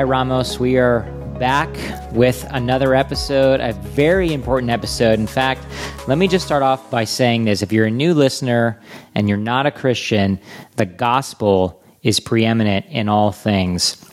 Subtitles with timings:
[0.00, 1.02] right, Ramos, we are
[1.38, 1.68] back
[2.10, 5.20] with another episode, a very important episode.
[5.20, 5.64] In fact,
[6.08, 7.62] let me just start off by saying this.
[7.62, 8.80] If you're a new listener
[9.14, 10.40] and you're not a Christian,
[10.74, 14.04] the gospel is preeminent in all things.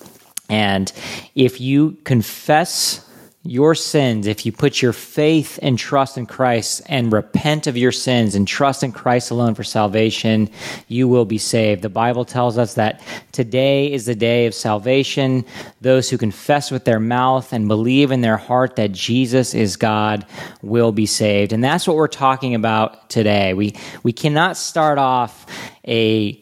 [0.49, 0.94] And
[1.34, 3.04] if you confess
[3.44, 7.91] your sins, if you put your faith and trust in Christ and repent of your
[7.91, 10.48] sins and trust in Christ alone for salvation,
[10.88, 11.82] you will be saved.
[11.82, 13.02] The Bible tells us that
[13.32, 15.44] today is the day of salvation.
[15.82, 20.23] Those who confess with their mouth and believe in their heart that Jesus is God
[20.62, 21.52] will be saved.
[21.52, 23.55] And that's what we're talking about today.
[23.55, 25.48] We, we cannot start off
[25.88, 26.41] a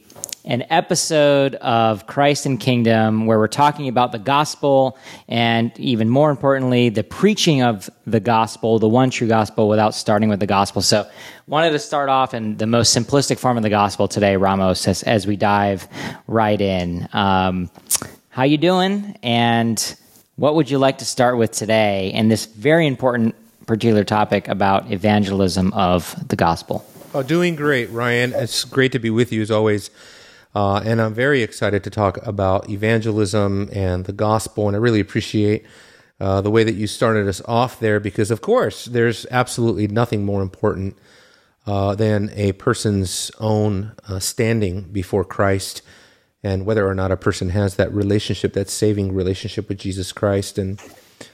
[0.50, 6.32] an episode of Christ and Kingdom where we're talking about the gospel and even more
[6.32, 10.82] importantly, the preaching of the gospel, the one true gospel, without starting with the gospel.
[10.82, 11.08] So,
[11.46, 15.04] wanted to start off in the most simplistic form of the gospel today, Ramos, as,
[15.04, 15.88] as we dive
[16.26, 17.08] right in.
[17.14, 17.70] Um,
[18.30, 19.20] how you doing?
[19.22, 19.96] And
[20.36, 23.36] what would you like to start with today in this very important
[23.68, 26.84] particular topic about evangelism of the gospel?
[27.14, 28.34] Oh, doing great, Ryan.
[28.34, 29.92] It's great to be with you as always.
[30.56, 34.68] Uh, and I'm very excited to talk about evangelism and the gospel.
[34.68, 35.66] And I really appreciate
[36.20, 40.26] uh, the way that you started us off there because, of course, there's absolutely nothing
[40.26, 40.98] more important
[41.68, 45.82] uh, than a person's own uh, standing before Christ
[46.42, 50.58] and whether or not a person has that relationship, that saving relationship with Jesus Christ.
[50.58, 50.80] And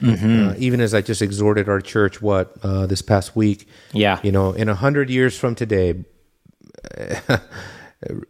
[0.00, 0.48] Mm-hmm.
[0.48, 4.32] Uh, even as I just exhorted our church, what uh, this past week, yeah, you
[4.32, 6.04] know, in a hundred years from today,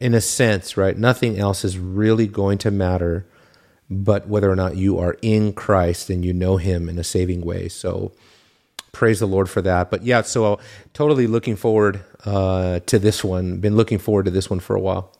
[0.00, 0.96] in a sense, right?
[0.96, 3.26] Nothing else is really going to matter
[3.88, 7.42] but whether or not you are in Christ and you know Him in a saving
[7.42, 7.68] way.
[7.68, 8.12] So
[8.92, 9.90] praise the Lord for that.
[9.90, 10.58] But yeah, so
[10.92, 13.58] totally looking forward uh, to this one.
[13.58, 15.12] Been looking forward to this one for a while.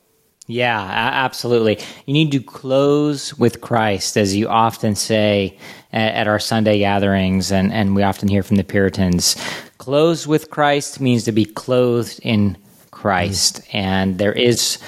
[0.49, 1.79] Yeah, absolutely.
[2.07, 5.59] You need to close with Christ, as you often say
[5.93, 9.35] at, our Sunday gatherings, and, and we often hear from the Puritans.
[9.79, 12.56] Close with Christ means to be clothed in
[13.06, 13.61] Christ.
[13.72, 14.78] And there is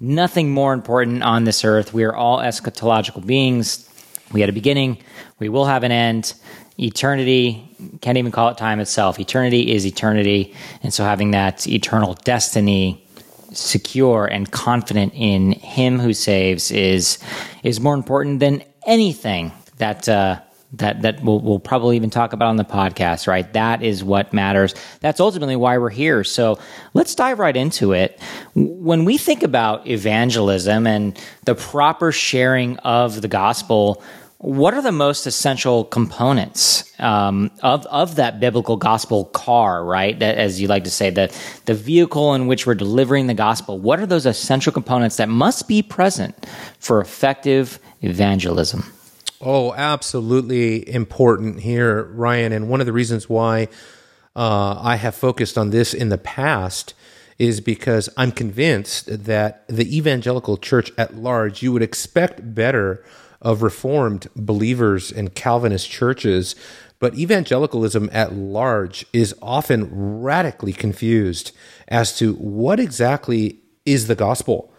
[0.00, 1.92] nothing more important on this earth.
[1.92, 3.86] We are all eschatological beings.
[4.32, 4.96] We had a beginning,
[5.38, 6.32] we will have an end.
[6.78, 7.68] Eternity,
[8.00, 9.20] can't even call it time itself.
[9.20, 10.54] Eternity is eternity.
[10.82, 13.06] And so having that eternal destiny
[13.52, 17.18] secure and confident in him who saves is
[17.62, 20.40] is more important than anything that uh,
[20.78, 23.50] that that we'll, we'll probably even talk about on the podcast, right?
[23.52, 24.74] That is what matters.
[25.00, 26.24] That's ultimately why we're here.
[26.24, 26.58] So
[26.94, 28.20] let's dive right into it.
[28.54, 34.02] When we think about evangelism and the proper sharing of the gospel,
[34.38, 40.18] what are the most essential components um, of of that biblical gospel car, right?
[40.18, 43.78] That, as you like to say, the the vehicle in which we're delivering the gospel.
[43.78, 46.46] What are those essential components that must be present
[46.78, 48.84] for effective evangelism?
[49.40, 52.52] Oh, absolutely important here, Ryan.
[52.52, 53.68] And one of the reasons why
[54.34, 56.94] uh, I have focused on this in the past
[57.38, 63.04] is because I'm convinced that the evangelical church at large, you would expect better
[63.42, 66.56] of Reformed believers and Calvinist churches,
[66.98, 69.88] but evangelicalism at large is often
[70.22, 71.52] radically confused
[71.88, 74.72] as to what exactly is the gospel.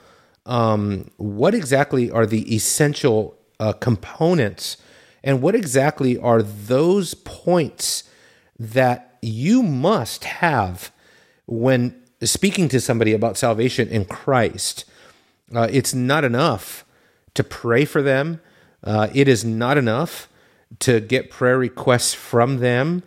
[0.48, 4.78] Um, what exactly are the essential uh, components
[5.24, 8.04] and what exactly are those points
[8.60, 10.92] that you must have
[11.46, 14.86] when speaking to somebody about salvation in Christ.
[15.54, 16.86] Uh, it's not enough
[17.34, 18.42] to pray for them.
[18.84, 20.30] Uh, it is not enough
[20.80, 23.04] to get prayer requests from them.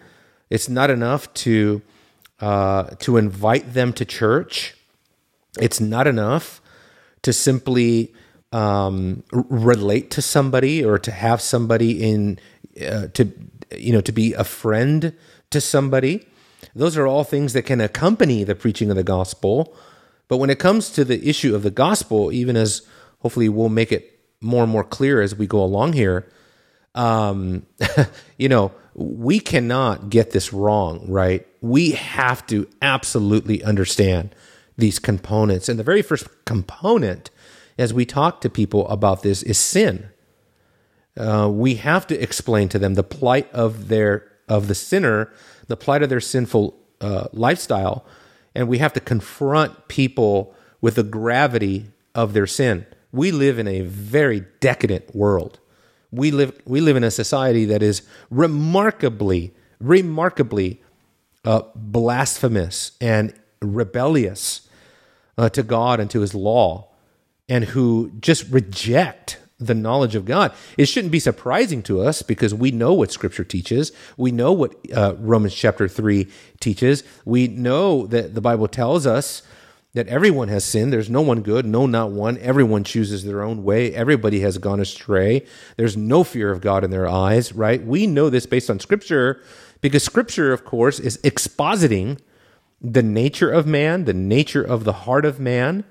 [0.49, 1.83] It's not enough to
[2.41, 4.75] uh, to invite them to church.
[5.60, 6.62] It's not enough
[7.22, 8.15] to simply
[8.53, 12.38] um, relate to somebody or to have somebody in
[12.81, 13.33] uh, to
[13.77, 15.15] you know to be a friend
[15.50, 16.27] to somebody.
[16.75, 19.75] Those are all things that can accompany the preaching of the gospel.
[20.28, 22.83] But when it comes to the issue of the gospel even as
[23.21, 26.27] hopefully we'll make it more and more clear as we go along here
[26.95, 27.66] um,
[28.39, 31.47] you know we cannot get this wrong right?
[31.60, 34.34] We have to absolutely understand
[34.77, 35.69] these components.
[35.69, 37.30] And the very first component
[37.80, 40.10] as we talk to people about this is sin.
[41.16, 45.32] Uh, we have to explain to them the plight of their of the sinner,
[45.66, 48.04] the plight of their sinful uh, lifestyle,
[48.54, 52.84] and we have to confront people with the gravity of their sin.
[53.12, 55.59] We live in a very decadent world.
[56.10, 60.82] We live we live in a society that is remarkably, remarkably
[61.47, 63.32] uh, blasphemous and
[63.62, 64.68] rebellious
[65.38, 66.90] uh, to God and to His law
[67.51, 70.55] and who just reject the knowledge of God.
[70.79, 73.93] It shouldn't be surprising to us because we know what Scripture teaches.
[74.17, 76.27] We know what uh, Romans chapter 3
[76.61, 77.05] teaches.
[77.27, 79.43] We know that the Bible tells us
[79.93, 80.93] that everyone has sinned.
[80.93, 82.39] There's no one good, no, not one.
[82.39, 83.93] Everyone chooses their own way.
[83.93, 85.45] Everybody has gone astray.
[85.77, 87.85] There's no fear of God in their eyes, right?
[87.85, 89.43] We know this based on Scripture
[89.81, 92.19] because Scripture, of course, is expositing
[92.81, 95.85] the nature of man, the nature of the heart of man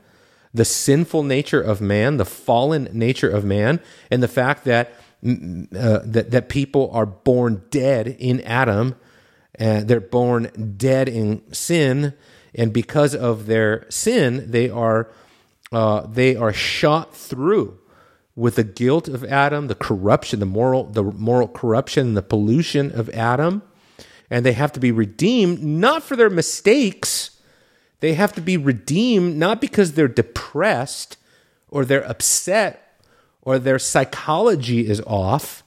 [0.54, 3.80] the sinful nature of man, the fallen nature of man,
[4.10, 4.92] and the fact that
[5.24, 8.96] uh, that that people are born dead in Adam,
[9.56, 12.14] and they're born dead in sin,
[12.56, 15.12] and because of their sin, they are
[15.72, 17.78] uh, they are shot through
[18.36, 23.10] with the guilt of Adam, the corruption, the moral the moral corruption, the pollution of
[23.10, 23.62] Adam,
[24.30, 27.39] and they have to be redeemed not for their mistakes
[28.00, 31.18] they have to be redeemed not because they're depressed
[31.70, 32.98] or they're upset
[33.42, 35.64] or their psychology is off.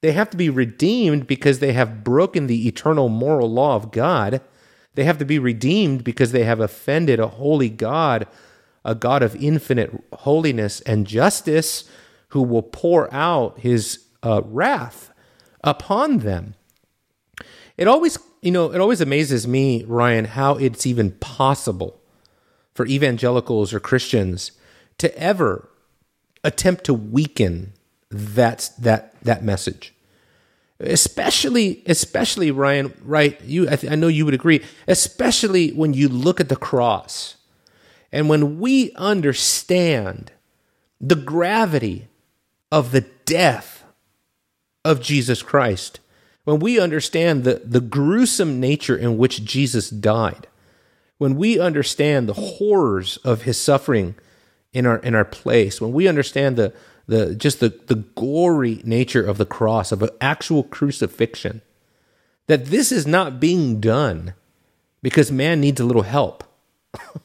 [0.00, 4.40] They have to be redeemed because they have broken the eternal moral law of God.
[4.94, 8.26] They have to be redeemed because they have offended a holy God,
[8.84, 11.84] a God of infinite holiness and justice,
[12.28, 15.12] who will pour out his uh, wrath
[15.62, 16.54] upon them.
[17.76, 22.00] It always you know, it always amazes me, Ryan, how it's even possible
[22.74, 24.52] for evangelicals or Christians
[24.98, 25.68] to ever
[26.42, 27.72] attempt to weaken
[28.10, 29.94] that that that message.
[30.78, 33.38] Especially, especially Ryan, right?
[33.42, 34.64] You, I, th- I know you would agree.
[34.88, 37.36] Especially when you look at the cross,
[38.10, 40.32] and when we understand
[40.98, 42.08] the gravity
[42.72, 43.84] of the death
[44.84, 46.00] of Jesus Christ
[46.44, 50.46] when we understand the, the gruesome nature in which Jesus died,
[51.18, 54.14] when we understand the horrors of his suffering
[54.72, 56.72] in our in our place, when we understand the
[57.06, 61.60] the just the, the gory nature of the cross, of an actual crucifixion,
[62.46, 64.34] that this is not being done
[65.02, 66.44] because man needs a little help.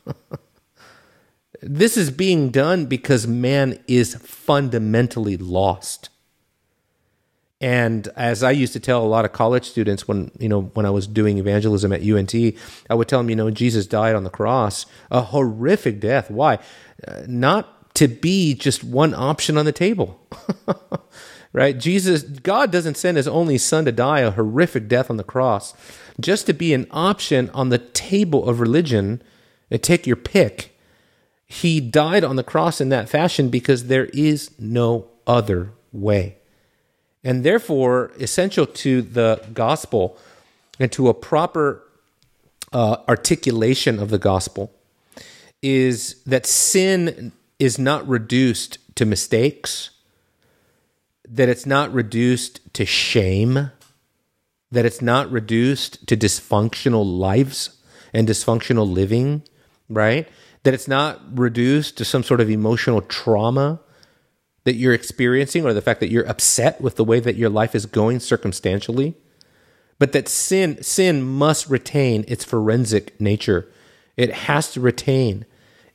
[1.61, 6.09] this is being done because man is fundamentally lost.
[7.65, 10.85] And as I used to tell a lot of college students when you know when
[10.85, 12.35] I was doing evangelism at UNT,
[12.91, 16.29] I would tell them, you know, Jesus died on the cross, a horrific death.
[16.29, 16.59] Why?
[17.07, 20.19] Uh, not to be just one option on the table.
[21.53, 21.75] right?
[21.79, 25.73] Jesus, God doesn't send his only son to die a horrific death on the cross
[26.19, 29.23] just to be an option on the table of religion
[29.71, 30.77] and take your pick.
[31.47, 36.37] He died on the cross in that fashion because there is no other way
[37.25, 40.15] and therefore essential to the gospel
[40.79, 41.83] and to a proper
[42.71, 44.71] uh, articulation of the gospel
[45.63, 49.89] is that sin is not reduced to mistakes,
[51.27, 53.71] that it's not reduced to shame,
[54.71, 57.81] that it's not reduced to dysfunctional lives
[58.13, 59.41] and dysfunctional living,
[59.89, 60.29] right?
[60.61, 63.79] That it's not reduced to some sort of emotional trauma
[64.65, 67.73] that you're experiencing or the fact that you're upset with the way that your life
[67.73, 69.15] is going circumstantially
[69.99, 73.67] but that sin sin must retain its forensic nature.
[74.17, 75.45] It has to retain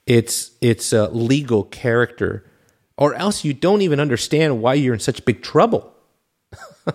[0.06, 2.44] its its uh, legal character
[2.96, 5.92] or else you don't even understand why you're in such big trouble.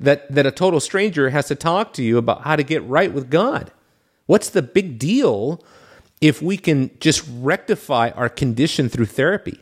[0.00, 3.12] That that a total stranger has to talk to you about how to get right
[3.12, 3.70] with God.
[4.26, 5.62] What's the big deal
[6.20, 9.61] if we can just rectify our condition through therapy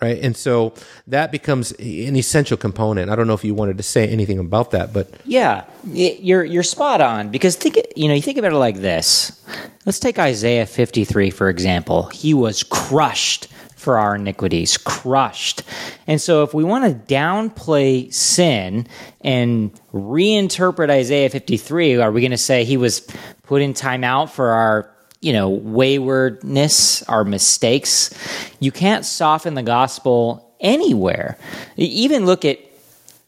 [0.00, 0.18] right?
[0.22, 0.74] And so
[1.06, 3.10] that becomes an essential component.
[3.10, 6.62] I don't know if you wanted to say anything about that but yeah you're you're
[6.62, 7.30] spot on.
[7.30, 9.40] Because think you know you think about it like this.
[9.86, 12.04] Let's take isaiah 53 for example.
[12.06, 13.48] He was crushed
[13.80, 15.62] for our iniquities crushed.
[16.06, 18.86] And so if we want to downplay sin
[19.22, 23.00] and reinterpret isaiah 53 are we going to say he was
[23.42, 28.10] put in timeout for our you know, waywardness, our mistakes.
[28.58, 31.38] You can't soften the gospel anywhere.
[31.76, 32.58] Even look at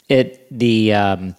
[0.09, 1.37] at the um,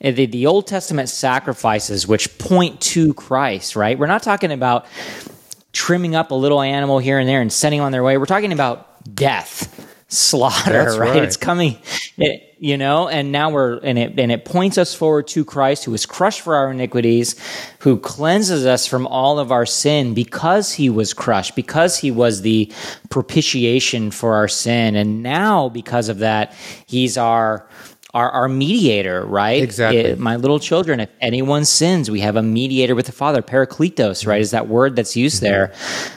[0.00, 3.76] the, the Old Testament sacrifices, which point to Christ.
[3.76, 3.98] Right?
[3.98, 4.86] We're not talking about
[5.72, 8.18] trimming up a little animal here and there and sending on their way.
[8.18, 10.84] We're talking about death, slaughter.
[10.84, 11.10] Right?
[11.10, 11.22] right?
[11.22, 11.78] It's coming.
[12.16, 15.84] It, you know and now we're and it and it points us forward to christ
[15.84, 17.34] who was crushed for our iniquities
[17.80, 22.42] who cleanses us from all of our sin because he was crushed because he was
[22.42, 22.72] the
[23.10, 26.54] propitiation for our sin and now because of that
[26.86, 27.66] he's our
[28.14, 29.62] our, our mediator, right?
[29.62, 30.00] Exactly.
[30.00, 34.26] It- my little children, if anyone sins, we have a mediator with the Father, Parakletos,
[34.26, 34.40] right?
[34.40, 35.72] Is that word that's used there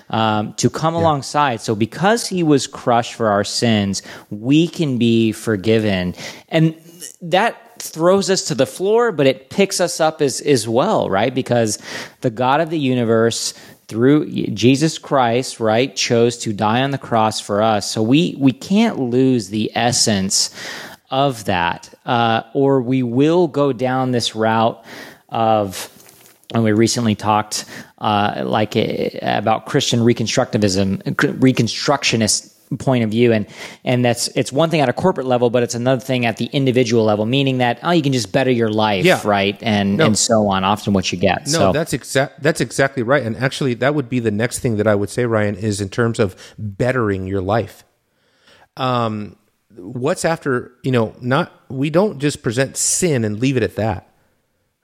[0.10, 1.62] um, to come alongside.
[1.62, 6.16] So because he was crushed for our sins, we can be forgiven.
[6.50, 6.76] And
[7.22, 11.34] that throws us to the floor, but it picks us up as, as well, right?
[11.34, 11.78] Because
[12.22, 13.54] the God of the universe
[13.88, 17.90] through Jesus Christ, right, chose to die on the cross for us.
[17.90, 20.50] So we we can't lose the essence
[21.16, 24.84] of that, uh, or we will go down this route
[25.30, 25.90] of.
[26.54, 27.66] And we recently talked,
[27.98, 31.02] uh, like uh, about Christian reconstructivism,
[31.42, 33.48] reconstructionist point of view, and
[33.84, 36.46] and that's it's one thing at a corporate level, but it's another thing at the
[36.46, 39.20] individual level, meaning that oh, you can just better your life, Yeah.
[39.26, 40.64] right, and and so on.
[40.64, 41.48] Often, what you get.
[41.48, 42.44] No, so that's exact.
[42.44, 43.24] That's exactly right.
[43.24, 45.90] And actually, that would be the next thing that I would say, Ryan, is in
[45.90, 47.84] terms of bettering your life.
[48.78, 49.36] Um,
[49.78, 50.74] what's after?
[50.84, 54.10] You know, not we don't just present sin and leave it at that.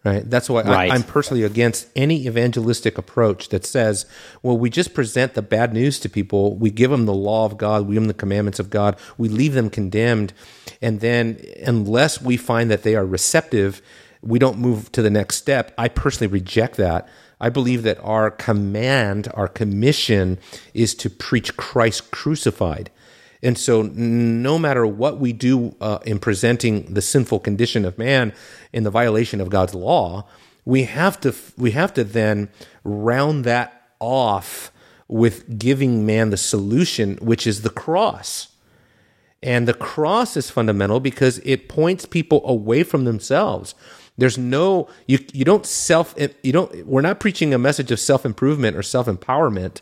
[0.04, 0.28] Right.
[0.28, 0.92] That's why Right.
[0.92, 4.08] I, I'm personally against any evangelistic approach that says,
[4.42, 6.56] well, we just present the bad news to people.
[6.56, 7.86] We give them the law of God.
[7.86, 8.98] We give them the commandments of God.
[9.20, 10.34] We leave them condemned.
[10.82, 13.80] And then, unless we find that they are receptive,
[14.24, 15.72] we don't move to the next step.
[15.78, 17.08] I personally reject that.
[17.40, 20.40] I believe that our command, our commission
[20.74, 22.90] is to preach Christ crucified.
[23.44, 28.34] And so, no matter what we do uh, in presenting the sinful condition of man
[28.72, 30.28] in the violation of God's law,
[30.66, 32.50] we have to we have to then
[32.84, 34.72] round that off
[35.08, 38.50] with giving man the solution, which is the cross.
[39.44, 43.74] And the cross is fundamental because it points people away from themselves.
[44.18, 48.26] There's no you you don't self you don't we're not preaching a message of self
[48.26, 49.82] improvement or self empowerment,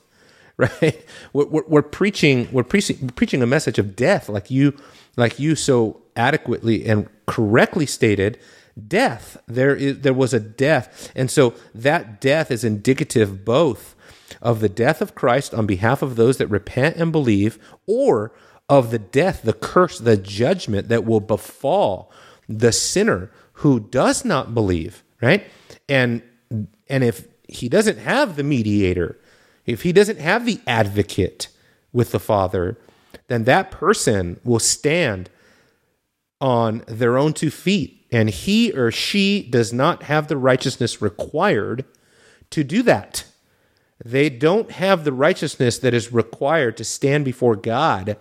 [0.81, 1.05] right?
[1.31, 4.75] We're, we're, we're preaching we're preaching preaching a message of death, like you
[5.15, 8.37] like you so adequately and correctly stated.
[8.87, 9.37] Death.
[9.47, 13.95] There is there was a death, and so that death is indicative both
[14.41, 18.33] of the death of Christ on behalf of those that repent and believe, or
[18.67, 22.11] of the death, the curse, the judgment that will befall
[22.47, 25.45] the sinner who does not believe, right?
[25.87, 26.21] And
[26.89, 29.19] and if he doesn't have the mediator,
[29.69, 31.47] if he doesn't have the advocate
[31.91, 32.77] with the Father,
[33.27, 35.29] then that person will stand
[36.41, 41.85] on their own two feet, and he or she does not have the righteousness required
[42.49, 43.25] to do that.
[44.03, 48.17] They don't have the righteousness that is required to stand before God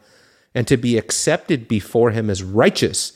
[0.55, 3.13] and to be accepted before Him as righteous.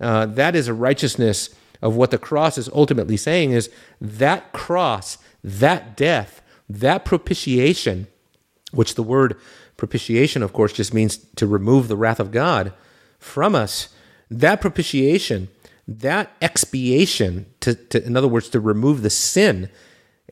[0.00, 1.50] Uh, that is a righteousness
[1.82, 3.70] of what the cross is ultimately saying is
[4.00, 8.06] that cross, that death, that propitiation,
[8.72, 9.36] which the word
[9.76, 12.72] propitiation, of course, just means to remove the wrath of God
[13.18, 13.88] from us.
[14.30, 15.48] That propitiation,
[15.86, 19.70] that expiation, to, to in other words, to remove the sin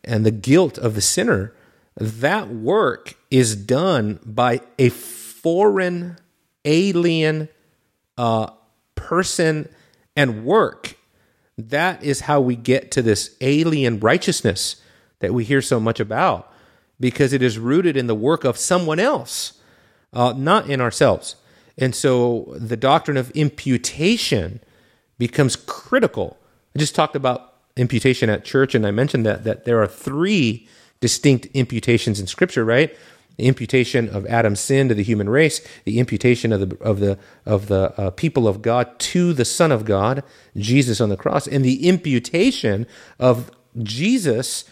[0.05, 1.55] and the guilt of the sinner,
[1.97, 6.19] that work is done by a foreign,
[6.65, 7.49] alien
[8.19, 8.51] uh,
[8.95, 9.69] person
[10.15, 10.97] and work.
[11.57, 14.83] That is how we get to this alien righteousness
[15.21, 16.53] that we hear so much about,
[16.99, 19.61] because it is rooted in the work of someone else,
[20.13, 21.37] uh, not in ourselves.
[21.79, 24.61] And so the doctrine of imputation
[25.19, 26.39] becomes critical.
[26.75, 30.67] I just talked about imputation at church, and I mentioned that that there are three
[31.01, 32.97] distinct imputations in Scripture, right?
[33.37, 37.19] The imputation of Adam's sin to the human race, the imputation of the of the
[37.45, 40.23] of the uh, people of God to the Son of God,
[40.57, 42.87] Jesus on the cross, and the imputation
[43.19, 43.51] of
[43.83, 44.65] Jesus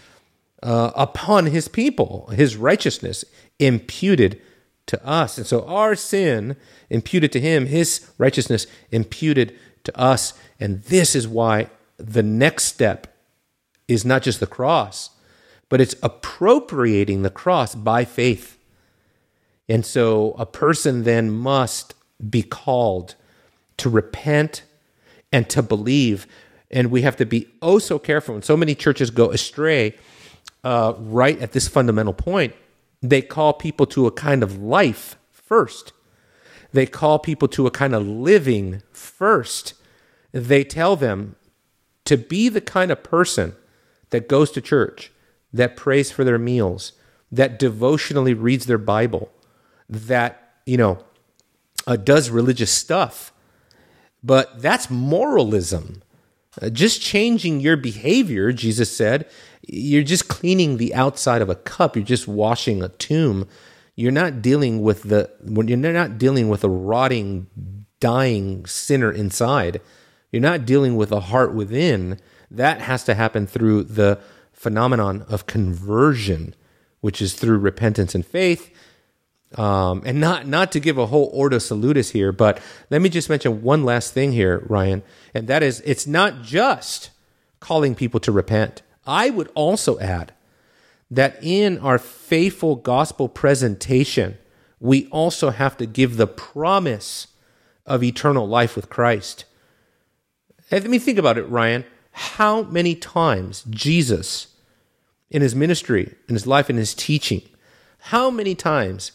[0.63, 3.25] uh, upon His people, His righteousness
[3.59, 4.41] imputed
[4.87, 6.57] to us, and so our sin
[6.91, 13.15] imputed to Him, His righteousness imputed to us, and this is why the next step
[13.89, 15.11] is not just the cross,
[15.69, 18.59] but it's appropriating the cross by faith.
[19.69, 21.95] And so a person then must
[22.31, 23.15] be called
[23.79, 24.63] to repent
[25.33, 26.27] and to believe.
[26.71, 28.35] And we have to be oh so careful.
[28.35, 29.95] And so many churches go astray
[30.65, 32.55] uh, right at this fundamental point.
[33.03, 35.93] They call people to a kind of life first,
[36.73, 39.75] they call people to a kind of living first.
[40.33, 41.37] They tell them
[42.05, 43.55] to be the kind of person
[44.11, 45.13] that goes to church,
[45.53, 46.93] that prays for their meals,
[47.31, 49.31] that devotionally reads their Bible,
[49.89, 51.05] that, you know,
[51.87, 53.33] uh, does religious stuff.
[54.25, 56.03] But that's moralism.
[56.61, 59.29] Uh, just changing your behavior, Jesus said,
[59.69, 61.97] you're just cleaning the outside of a cup.
[61.97, 63.49] You're just washing a tomb.
[63.97, 67.47] You're not dealing with the when you're not dealing with a rotting,
[68.01, 69.81] dying sinner inside.
[70.33, 72.19] You're not dealing with the heart within.
[72.51, 74.19] That has to happen through the
[74.53, 76.55] phenomenon of conversion,
[77.01, 78.71] which is through repentance and faith.
[79.57, 83.31] Um, and not not to give a whole ordo salutis here, but let me just
[83.31, 87.11] mention one last thing here, Ryan, and that is it's not just
[87.61, 88.83] calling people to repent.
[89.07, 90.33] I would also add
[91.11, 94.39] that in our faithful gospel presentation,
[94.81, 97.29] we also have to give the promise
[97.87, 99.45] of eternal life with Christ.
[100.71, 101.85] Let me think about it, Ryan.
[102.13, 104.49] How many times Jesus,
[105.31, 107.43] in his ministry, in his life, in his teaching,
[107.99, 109.13] how many times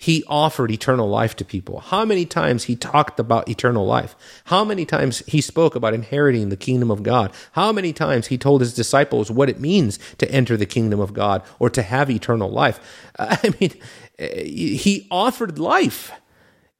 [0.00, 1.80] he offered eternal life to people?
[1.80, 4.16] How many times he talked about eternal life?
[4.44, 7.30] How many times he spoke about inheriting the kingdom of God?
[7.52, 11.12] How many times he told his disciples what it means to enter the kingdom of
[11.12, 12.80] God or to have eternal life?
[13.18, 13.74] I mean,
[14.18, 16.12] he offered life,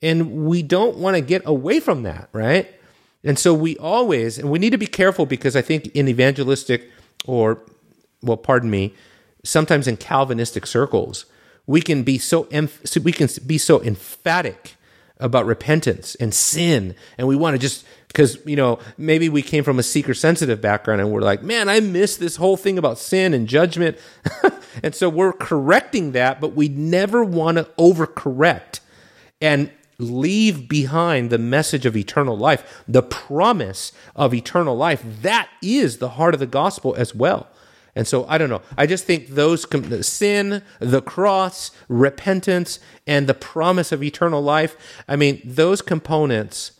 [0.00, 2.74] and we don't want to get away from that, right?
[3.22, 6.90] And so we always, and we need to be careful because I think in evangelistic
[7.26, 7.62] or,
[8.22, 8.94] well, pardon me,
[9.44, 11.26] sometimes in Calvinistic circles,
[11.70, 12.48] we can be so
[13.04, 14.74] we can be so emphatic
[15.18, 19.62] about repentance and sin, and we want to just because you know maybe we came
[19.62, 22.98] from a seeker sensitive background and we're like, man, I miss this whole thing about
[22.98, 23.96] sin and judgment,
[24.82, 28.80] and so we're correcting that, but we never want to overcorrect
[29.40, 35.04] and leave behind the message of eternal life, the promise of eternal life.
[35.22, 37.46] That is the heart of the gospel as well.
[38.00, 38.62] And so I don't know.
[38.78, 39.66] I just think those
[40.06, 44.74] sin, the cross, repentance, and the promise of eternal life,
[45.06, 46.72] I mean, those components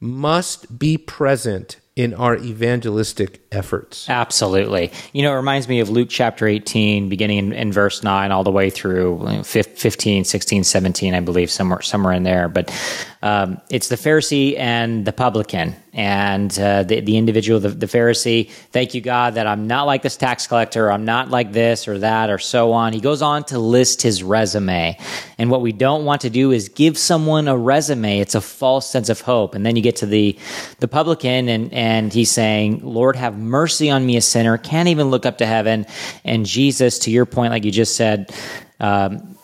[0.00, 4.08] must be present in our evangelistic efforts.
[4.08, 4.90] Absolutely.
[5.12, 8.42] You know, it reminds me of Luke chapter 18, beginning in, in verse 9, all
[8.42, 12.48] the way through 15, 16, 17, I believe, somewhere, somewhere in there.
[12.48, 12.74] But
[13.20, 15.76] um, it's the Pharisee and the publican.
[15.94, 20.00] And uh, the, the individual, the, the Pharisee, thank you, God, that I'm not like
[20.00, 22.94] this tax collector, I'm not like this or that or so on.
[22.94, 24.96] He goes on to list his resume.
[25.36, 28.20] And what we don't want to do is give someone a resume.
[28.20, 29.54] It's a false sense of hope.
[29.54, 30.38] And then you get to the,
[30.78, 34.56] the publican, and, and he's saying, Lord, have mercy on me, a sinner.
[34.56, 35.84] Can't even look up to heaven.
[36.24, 38.34] And Jesus, to your point, like you just said,
[38.80, 39.36] um,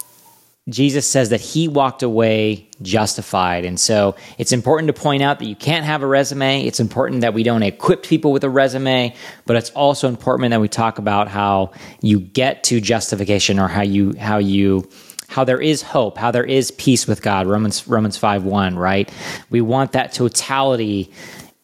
[0.69, 3.65] Jesus says that he walked away justified.
[3.65, 6.65] And so it's important to point out that you can't have a resume.
[6.65, 9.15] It's important that we don't equip people with a resume,
[9.47, 13.83] but it's also important that we talk about how you get to justification or how
[13.83, 14.89] you, how you,
[15.29, 17.47] how there is hope, how there is peace with God.
[17.47, 19.11] Romans, Romans 5 1, right?
[19.51, 21.13] We want that totality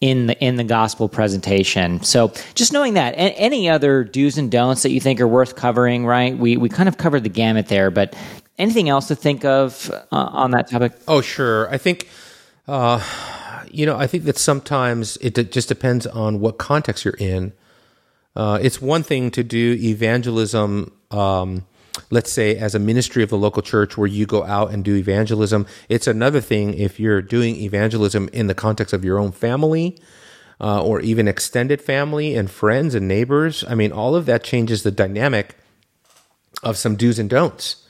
[0.00, 2.02] in the in the gospel presentation.
[2.02, 6.04] So just knowing that, any other do's and don'ts that you think are worth covering,
[6.04, 6.36] right?
[6.36, 8.14] We we kind of covered the gamut there, but
[8.58, 10.92] anything else to think of uh, on that topic?
[11.08, 11.68] Oh, sure.
[11.70, 12.08] I think.
[12.66, 13.02] Uh,
[13.70, 17.52] you know, I think that sometimes it just depends on what context you're in.
[18.36, 21.66] Uh, it's one thing to do evangelism um,
[22.10, 24.96] let's say as a ministry of the local church where you go out and do
[24.96, 25.66] evangelism.
[25.88, 29.98] It's another thing if you're doing evangelism in the context of your own family.
[30.60, 33.64] Uh, or even extended family and friends and neighbors.
[33.68, 35.56] I mean, all of that changes the dynamic
[36.62, 37.83] of some do's and don'ts.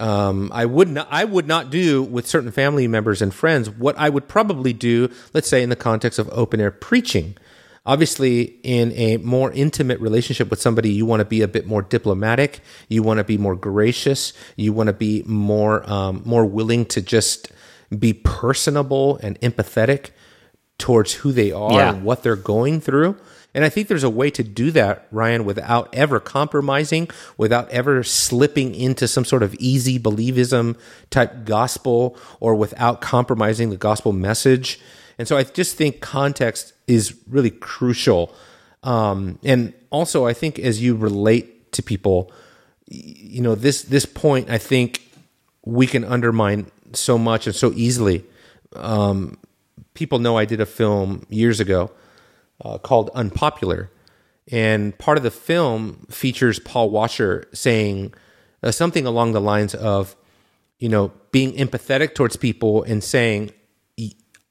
[0.00, 3.96] Um, I would not, I would not do with certain family members and friends what
[3.96, 7.36] I would probably do, let's say, in the context of open air preaching.
[7.86, 11.82] Obviously, in a more intimate relationship with somebody, you want to be a bit more
[11.82, 12.60] diplomatic.
[12.88, 14.32] You want to be more gracious.
[14.56, 17.52] You want to be more um, more willing to just
[17.96, 20.10] be personable and empathetic
[20.78, 21.90] towards who they are yeah.
[21.90, 23.16] and what they're going through.
[23.54, 28.02] And I think there's a way to do that, Ryan, without ever compromising, without ever
[28.02, 30.76] slipping into some sort of easy believism
[31.10, 34.80] type gospel, or without compromising the gospel message.
[35.18, 38.34] And so I just think context is really crucial.
[38.82, 42.32] Um, and also, I think as you relate to people,
[42.86, 45.08] you know, this this point, I think
[45.64, 48.24] we can undermine so much and so easily.
[48.74, 49.38] Um,
[49.94, 51.92] people know I did a film years ago
[52.64, 53.90] uh, called Unpopular,
[54.50, 58.14] and part of the film features Paul Washer saying
[58.62, 60.16] uh, something along the lines of,
[60.78, 63.52] you know, being empathetic towards people and saying,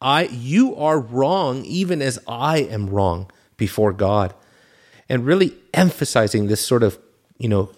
[0.01, 4.33] I you are wrong even as I am wrong before God.
[5.07, 6.99] And really emphasizing this sort of,
[7.37, 7.71] you know,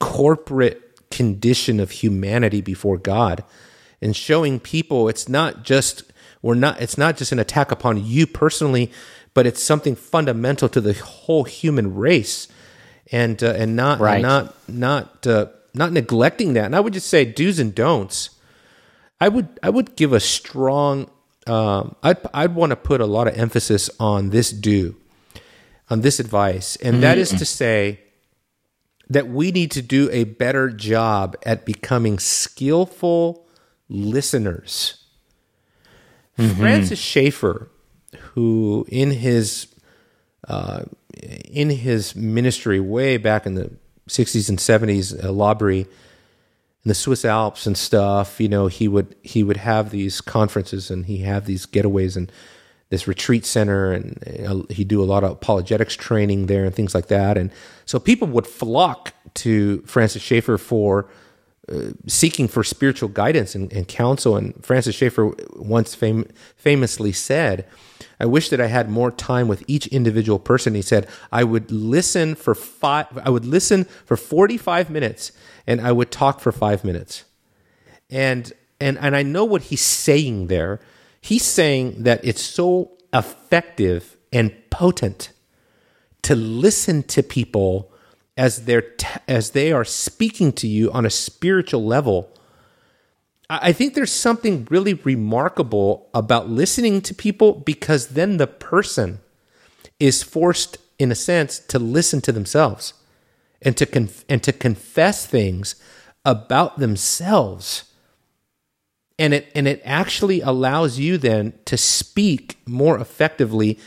[0.00, 3.44] corporate condition of humanity before God
[4.00, 6.02] and showing people it's not just
[6.42, 8.90] we're not it's not just an attack upon you personally,
[9.34, 12.48] but it's something fundamental to the whole human race.
[13.10, 14.14] And uh, and not right.
[14.14, 16.64] and not not uh, not neglecting that.
[16.64, 18.30] And I would just say do's and don'ts.
[19.20, 21.10] I would I would give a strong
[21.46, 24.96] um, I'd I'd want to put a lot of emphasis on this do,
[25.90, 28.00] on this advice, and that is to say
[29.08, 33.46] that we need to do a better job at becoming skillful
[33.88, 35.04] listeners.
[36.36, 37.70] Francis Schaeffer,
[38.18, 39.68] who in his
[40.48, 40.82] uh,
[41.20, 43.70] in his ministry way back in the
[44.08, 49.14] 60s and 70s, uh, L'Abri, in the Swiss Alps and stuff, you know, he would
[49.22, 52.32] he would have these conferences and he have these getaways and
[52.90, 56.94] this retreat center and uh, he'd do a lot of apologetics training there and things
[56.94, 57.38] like that.
[57.38, 57.50] And
[57.86, 61.08] so people would flock to Francis Schaeffer for
[61.68, 64.36] uh, seeking for spiritual guidance and, and, counsel.
[64.36, 67.66] And Francis Schaeffer once fam- famously said,
[68.22, 70.76] I wish that I had more time with each individual person.
[70.76, 75.32] He said, I would listen for five, I would listen for 45 minutes
[75.66, 77.24] and I would talk for five minutes.
[78.08, 80.78] And, and, and I know what he's saying there.
[81.20, 85.32] He's saying that it's so effective and potent
[86.22, 87.92] to listen to people
[88.36, 92.32] as they're t- as they are speaking to you on a spiritual level.
[93.60, 99.20] I think there's something really remarkable about listening to people because then the person
[100.00, 102.94] is forced, in a sense, to listen to themselves
[103.60, 105.74] and to conf- and to confess things
[106.24, 107.84] about themselves.
[109.18, 113.78] And it and it actually allows you then to speak more effectively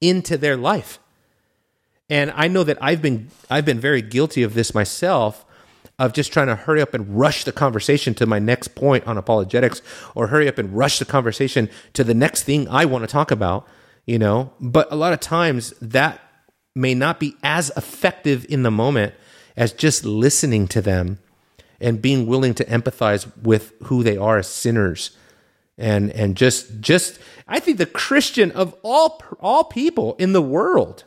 [0.00, 0.98] into their life.
[2.08, 5.44] And I know that I've been I've been very guilty of this myself
[6.00, 9.18] of just trying to hurry up and rush the conversation to my next point on
[9.18, 9.82] apologetics
[10.14, 13.30] or hurry up and rush the conversation to the next thing I want to talk
[13.30, 13.68] about,
[14.06, 14.54] you know.
[14.58, 16.18] But a lot of times that
[16.74, 19.12] may not be as effective in the moment
[19.58, 21.18] as just listening to them
[21.82, 25.16] and being willing to empathize with who they are as sinners
[25.76, 31.04] and and just just I think the Christian of all all people in the world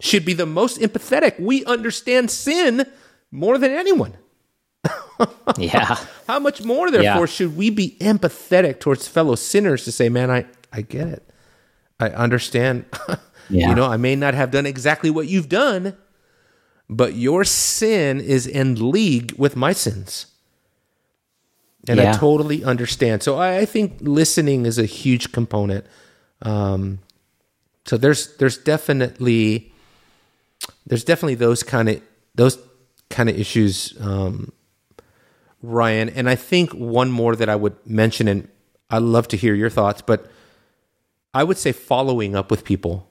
[0.00, 1.40] should be the most empathetic.
[1.40, 2.86] We understand sin
[3.30, 4.16] more than anyone.
[5.58, 5.96] yeah.
[6.26, 7.26] How much more, therefore, yeah.
[7.26, 11.28] should we be empathetic towards fellow sinners to say, man, I, I get it.
[12.00, 12.84] I understand.
[13.50, 13.70] yeah.
[13.70, 15.96] You know, I may not have done exactly what you've done,
[16.88, 20.26] but your sin is in league with my sins.
[21.88, 22.12] And yeah.
[22.12, 23.22] I totally understand.
[23.22, 25.86] So I, I, think listening is a huge component.
[26.42, 26.98] Um,
[27.86, 29.72] so there's there's definitely
[30.86, 32.02] there's definitely those kind of
[32.34, 32.58] those
[33.10, 34.52] kind of issues, um,
[35.62, 36.08] Ryan.
[36.08, 38.48] And I think one more that I would mention, and
[38.90, 40.30] I'd love to hear your thoughts, but
[41.34, 43.08] I would say following up with people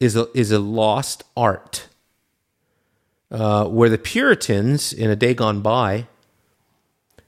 [0.00, 1.88] is a is a lost art.
[3.30, 6.06] Uh, where the Puritans in a day gone by,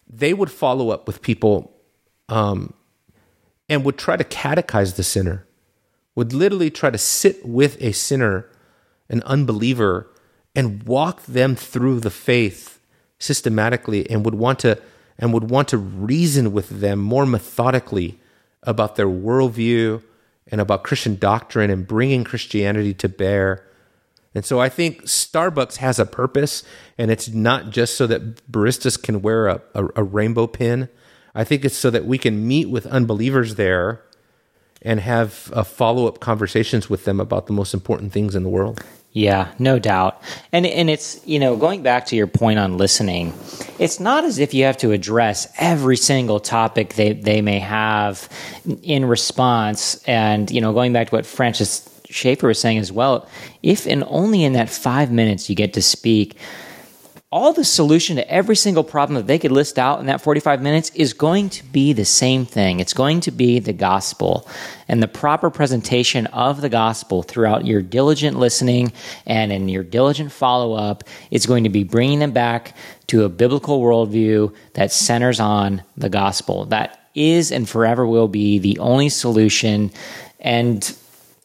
[0.09, 1.77] they would follow up with people
[2.31, 2.73] um,
[3.69, 5.47] and would try to catechize the sinner,
[6.15, 8.49] would literally try to sit with a sinner
[9.11, 10.09] an unbeliever
[10.55, 12.81] and walk them through the faith
[13.19, 14.81] systematically and would want to
[15.19, 18.19] and would want to reason with them more methodically
[18.63, 20.03] about their worldview
[20.51, 23.67] and about Christian doctrine and bringing Christianity to bear.
[24.35, 26.63] And so I think Starbucks has a purpose,
[26.97, 30.89] and it's not just so that baristas can wear a, a, a rainbow pin.
[31.35, 34.03] I think it's so that we can meet with unbelievers there
[34.83, 38.49] and have uh, follow up conversations with them about the most important things in the
[38.49, 38.83] world.
[39.13, 40.23] Yeah, no doubt.
[40.53, 43.33] And and it's, you know, going back to your point on listening,
[43.81, 48.29] it's not as if you have to address every single topic they they may have
[48.85, 53.29] in response and, you know, going back to what Francis Schaeffer was saying as well,
[53.65, 56.37] if and only in that 5 minutes you get to speak,
[57.33, 60.61] all the solution to every single problem that they could list out in that 45
[60.61, 62.81] minutes is going to be the same thing.
[62.81, 64.49] It's going to be the gospel
[64.89, 68.93] and the proper presentation of the gospel throughout your diligent listening
[69.27, 73.29] and in your diligent follow up is going to be bringing them back to a
[73.29, 76.65] biblical worldview that centers on the gospel.
[76.65, 79.93] That is and forever will be the only solution.
[80.41, 80.83] And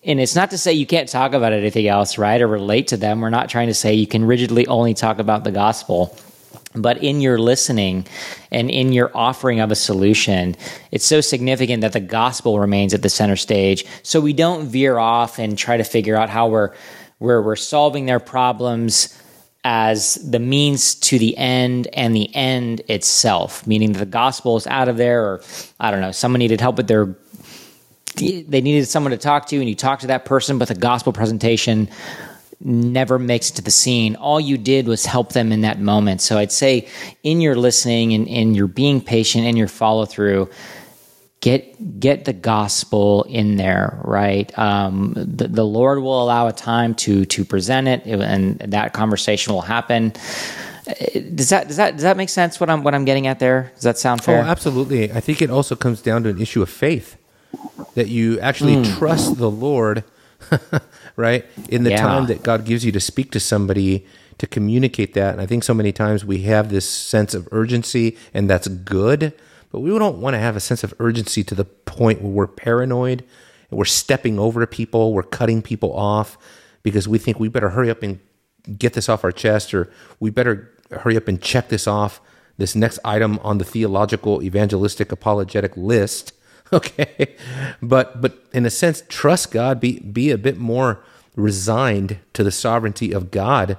[0.05, 2.97] and it's not to say you can't talk about anything else, right, or relate to
[2.97, 3.21] them.
[3.21, 6.15] We're not trying to say you can rigidly only talk about the gospel.
[6.75, 8.05] But in your listening
[8.51, 10.55] and in your offering of a solution,
[10.91, 13.85] it's so significant that the gospel remains at the center stage.
[14.03, 16.73] So we don't veer off and try to figure out how we're
[17.17, 19.17] where we're solving their problems
[19.63, 24.87] as the means to the end and the end itself, meaning the gospel is out
[24.87, 25.41] of there, or
[25.79, 27.15] I don't know, someone needed help with their
[28.17, 31.13] they needed someone to talk to, and you talked to that person, but the gospel
[31.13, 31.89] presentation
[32.59, 34.15] never makes it to the scene.
[34.15, 36.21] All you did was help them in that moment.
[36.21, 36.87] So I'd say
[37.23, 40.49] in your listening and in your being patient and your follow through,
[41.41, 44.57] get get the gospel in there, right?
[44.57, 49.53] Um, the, the Lord will allow a time to to present it, and that conversation
[49.53, 50.13] will happen.
[51.35, 52.59] Does that does that does that make sense?
[52.59, 53.71] What I'm what I'm getting at there?
[53.75, 54.39] Does that sound fair?
[54.39, 55.11] Oh, absolutely.
[55.11, 57.17] I think it also comes down to an issue of faith
[57.95, 58.97] that you actually mm.
[58.97, 60.03] trust the Lord,
[61.15, 61.45] right?
[61.69, 62.01] In the yeah.
[62.01, 64.05] time that God gives you to speak to somebody
[64.37, 65.33] to communicate that.
[65.33, 69.33] And I think so many times we have this sense of urgency, and that's good.
[69.71, 72.47] But we don't want to have a sense of urgency to the point where we're
[72.47, 73.23] paranoid
[73.69, 76.37] and we're stepping over people, we're cutting people off
[76.83, 78.19] because we think we better hurry up and
[78.77, 79.89] get this off our chest, or
[80.19, 82.21] we better hurry up and check this off,
[82.57, 86.33] this next item on the theological, evangelistic, apologetic list.
[86.73, 87.35] Okay.
[87.81, 91.03] But but in a sense, trust God, be be a bit more
[91.35, 93.77] resigned to the sovereignty of God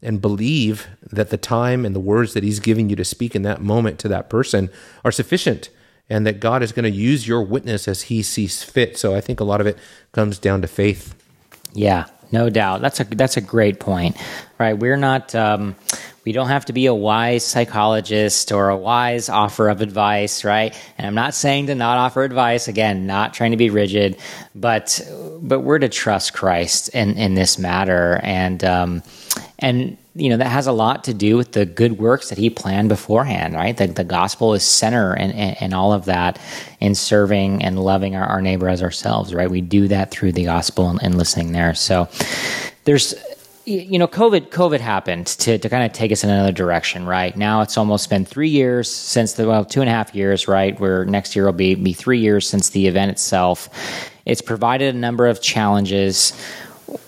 [0.00, 3.42] and believe that the time and the words that he's giving you to speak in
[3.42, 4.70] that moment to that person
[5.04, 5.68] are sufficient
[6.10, 8.98] and that God is going to use your witness as he sees fit.
[8.98, 9.78] So I think a lot of it
[10.12, 11.14] comes down to faith.
[11.72, 12.80] Yeah, no doubt.
[12.80, 14.16] That's a that's a great point.
[14.58, 14.76] Right?
[14.76, 15.76] We're not um,
[16.24, 20.78] we don't have to be a wise psychologist or a wise offer of advice, right?
[20.96, 22.68] And I'm not saying to not offer advice.
[22.68, 24.16] Again, not trying to be rigid,
[24.54, 25.00] but
[25.40, 29.02] but we're to trust Christ in in this matter, and um,
[29.58, 32.50] and you know that has a lot to do with the good works that he
[32.50, 36.38] planned beforehand right the, the gospel is center and, and, and all of that
[36.80, 40.44] in serving and loving our, our, neighbor as ourselves right we do that through the
[40.44, 42.08] gospel and, and listening there so
[42.84, 43.14] there's
[43.64, 47.36] you know covid covid happened to, to kind of take us in another direction right
[47.36, 50.78] now it's almost been three years since the well two and a half years right
[50.80, 53.68] where next year will be be three years since the event itself
[54.26, 56.32] it's provided a number of challenges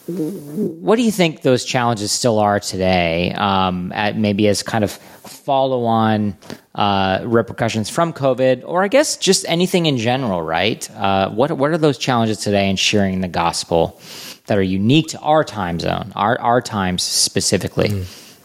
[0.07, 3.33] what do you think those challenges still are today?
[3.33, 6.37] Um, at maybe as kind of follow on
[6.75, 10.89] uh, repercussions from COVID, or I guess just anything in general, right?
[10.91, 14.01] Uh, what what are those challenges today in sharing the gospel
[14.47, 17.89] that are unique to our time zone, our our times specifically?
[17.89, 18.41] Mm.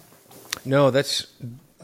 [0.65, 1.27] No, that's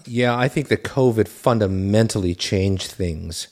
[0.05, 0.37] yeah.
[0.37, 3.47] I think that COVID fundamentally changed things,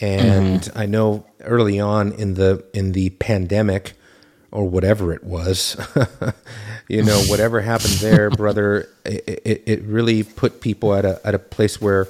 [0.00, 0.78] and mm-hmm.
[0.78, 3.94] I know early on in the in the pandemic
[4.52, 5.76] or whatever it was.
[6.88, 11.34] you know, whatever happened there, brother, it, it, it, really put people at a at
[11.34, 12.06] a place where,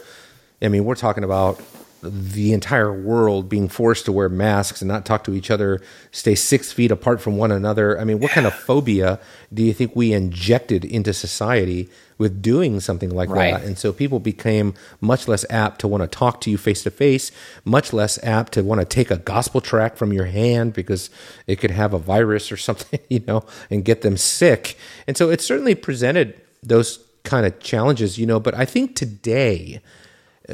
[0.60, 1.62] I mean, we're talking about
[2.02, 6.34] the entire world being forced to wear masks and not talk to each other, stay
[6.34, 7.98] six feet apart from one another.
[7.98, 9.20] I mean, what kind of phobia
[9.54, 11.88] do you think we injected into society
[12.18, 13.54] with doing something like right.
[13.54, 13.62] that?
[13.64, 16.90] And so people became much less apt to want to talk to you face to
[16.90, 17.30] face,
[17.64, 21.08] much less apt to want to take a gospel track from your hand because
[21.46, 24.76] it could have a virus or something, you know, and get them sick.
[25.06, 29.80] And so it certainly presented those kind of challenges, you know, but I think today,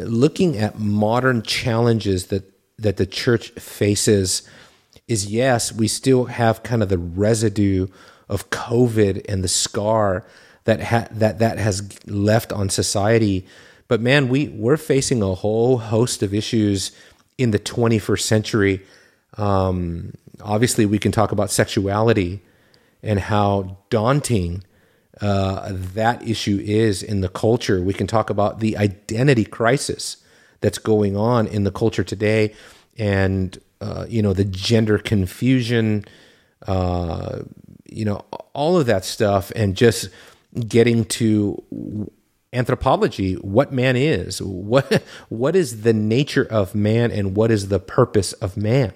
[0.05, 2.45] looking at modern challenges that
[2.79, 4.49] that the church faces
[5.09, 7.89] is yes, we still have kind of the residue
[8.29, 10.25] of COVID and the scar
[10.65, 13.47] that ha- that that has left on society.
[13.89, 16.93] But man, we we're facing a whole host of issues
[17.39, 18.83] in the 21st century.
[19.37, 22.43] Um, obviously, we can talk about sexuality
[23.03, 24.63] and how daunting
[25.20, 27.83] uh, that issue is in the culture.
[27.83, 30.18] We can talk about the identity crisis
[30.61, 32.54] that's going on in the culture today,
[32.96, 36.04] and uh, you know the gender confusion,
[36.66, 37.40] uh,
[37.85, 40.09] you know all of that stuff, and just
[40.68, 42.11] getting to
[42.52, 47.78] anthropology what man is what what is the nature of man and what is the
[47.78, 48.92] purpose of man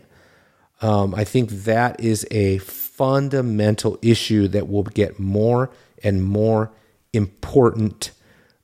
[0.80, 5.70] um, i think that is a fundamental issue that will get more
[6.02, 6.72] and more
[7.12, 8.12] important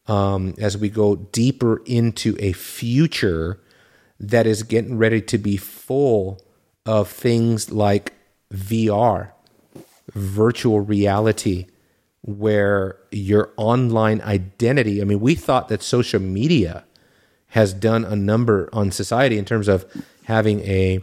[0.07, 3.61] um, as we go deeper into a future
[4.18, 6.40] that is getting ready to be full
[6.87, 8.14] of things like
[8.53, 9.31] VR,
[10.14, 11.66] virtual reality,
[12.22, 15.01] where your online identity.
[15.01, 16.85] I mean, we thought that social media
[17.48, 19.87] has done a number on society in terms of
[20.24, 21.01] having a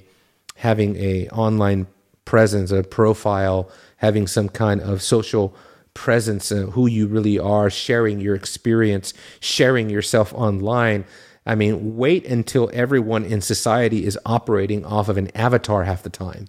[0.58, 1.88] having a online
[2.24, 5.56] presence, a profile, having some kind of social
[5.96, 11.06] presence and who you really are, sharing your experience, sharing yourself online.
[11.48, 16.12] I mean, wait until everyone in society is operating off of an avatar half the
[16.12, 16.48] time.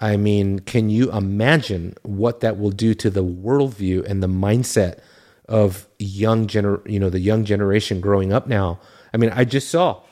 [0.00, 4.98] I mean, can you imagine what that will do to the worldview and the mindset
[5.46, 8.80] of young gener, you know, the young generation growing up now?
[9.12, 10.02] I mean, I just saw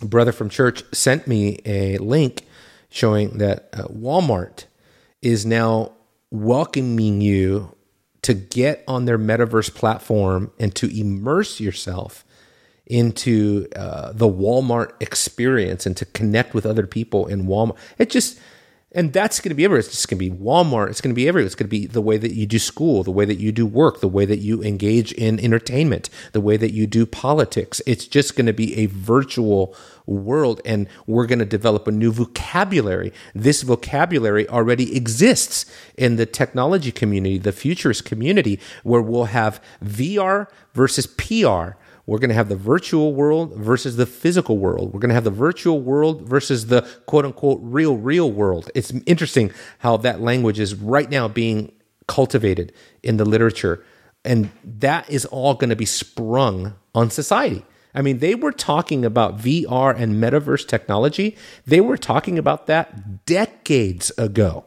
[0.00, 2.44] a brother from church sent me a link
[2.90, 4.64] showing that uh, Walmart
[5.20, 5.92] is now
[6.32, 7.76] welcoming you
[8.22, 12.24] to get on their metaverse platform and to immerse yourself
[12.86, 17.76] into uh, the Walmart experience and to connect with other people in Walmart.
[17.98, 18.40] It just
[18.94, 19.80] and that's going to be everywhere.
[19.80, 20.90] It's just going to be Walmart.
[20.90, 21.46] It's going to be everywhere.
[21.46, 23.64] It's going to be the way that you do school, the way that you do
[23.64, 27.80] work, the way that you engage in entertainment, the way that you do politics.
[27.86, 29.74] It's just going to be a virtual
[30.06, 33.12] world, and we're going to develop a new vocabulary.
[33.34, 40.48] This vocabulary already exists in the technology community, the futurist community, where we'll have VR
[40.74, 44.92] versus PR we're going to have the virtual world versus the physical world.
[44.92, 48.70] We're going to have the virtual world versus the quote unquote real, real world.
[48.74, 51.72] It's interesting how that language is right now being
[52.08, 53.84] cultivated in the literature.
[54.24, 57.64] And that is all going to be sprung on society.
[57.94, 61.36] I mean, they were talking about VR and metaverse technology.
[61.66, 64.64] They were talking about that decades ago.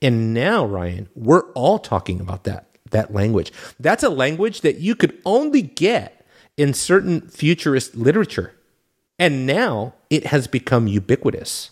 [0.00, 3.52] And now, Ryan, we're all talking about that that language.
[3.80, 8.54] That's a language that you could only get in certain futurist literature.
[9.18, 11.70] And now it has become ubiquitous.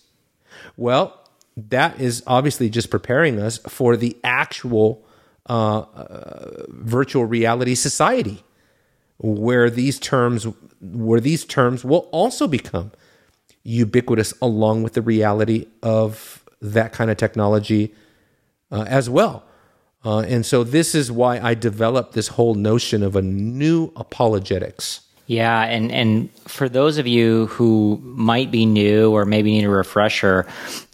[0.77, 5.05] Well, that is obviously just preparing us for the actual
[5.49, 8.43] uh, uh, virtual reality society,
[9.21, 10.47] where these terms,
[10.81, 12.93] where these terms will also become
[13.63, 17.95] ubiquitous, along with the reality of that kind of technology
[18.71, 19.45] uh, as well.
[20.05, 25.03] Uh, and so this is why I developed this whole notion of a new apologetics.
[25.31, 29.71] Yeah, and and for those of you who might be new or maybe need a
[29.71, 30.45] refresher,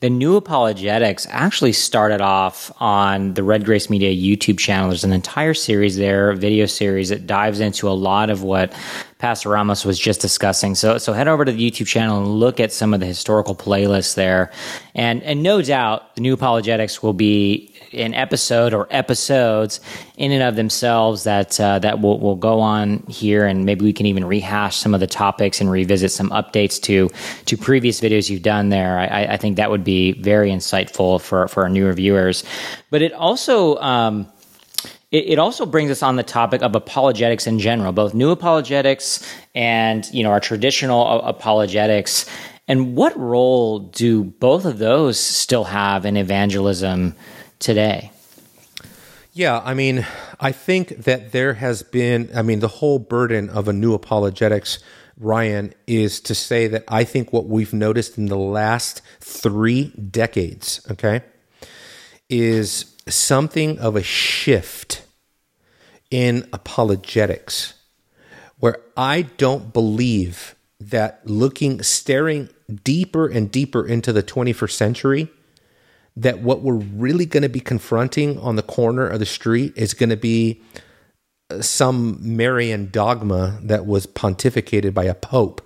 [0.00, 4.90] the new apologetics actually started off on the Red Grace Media YouTube channel.
[4.90, 8.74] There's an entire series there, a video series that dives into a lot of what
[9.18, 10.74] Pastor Ramos was just discussing.
[10.74, 13.54] So, so head over to the YouTube channel and look at some of the historical
[13.54, 14.52] playlists there.
[14.94, 19.80] And, and no doubt the new apologetics will be an episode or episodes
[20.18, 23.46] in and of themselves that, uh, that will, will go on here.
[23.46, 27.08] And maybe we can even rehash some of the topics and revisit some updates to,
[27.46, 28.98] to previous videos you've done there.
[28.98, 32.44] I, I think that would be very insightful for, for our newer viewers.
[32.90, 34.30] But it also, um,
[35.16, 39.26] it, it also brings us on the topic of apologetics in general, both new apologetics
[39.54, 42.26] and you know our traditional apologetics.
[42.68, 47.14] And what role do both of those still have in evangelism
[47.60, 48.10] today?
[49.32, 50.04] Yeah, I mean,
[50.40, 54.80] I think that there has been, I mean, the whole burden of a new apologetics,
[55.16, 60.84] Ryan, is to say that I think what we've noticed in the last three decades,
[60.90, 61.22] okay,
[62.28, 65.05] is something of a shift
[66.10, 67.74] in apologetics
[68.58, 72.48] where I don't believe that looking, staring
[72.84, 75.28] deeper and deeper into the 21st century,
[76.16, 79.94] that what we're really going to be confronting on the corner of the street is
[79.94, 80.62] going to be
[81.50, 85.62] uh, some Marian dogma that was pontificated by a pope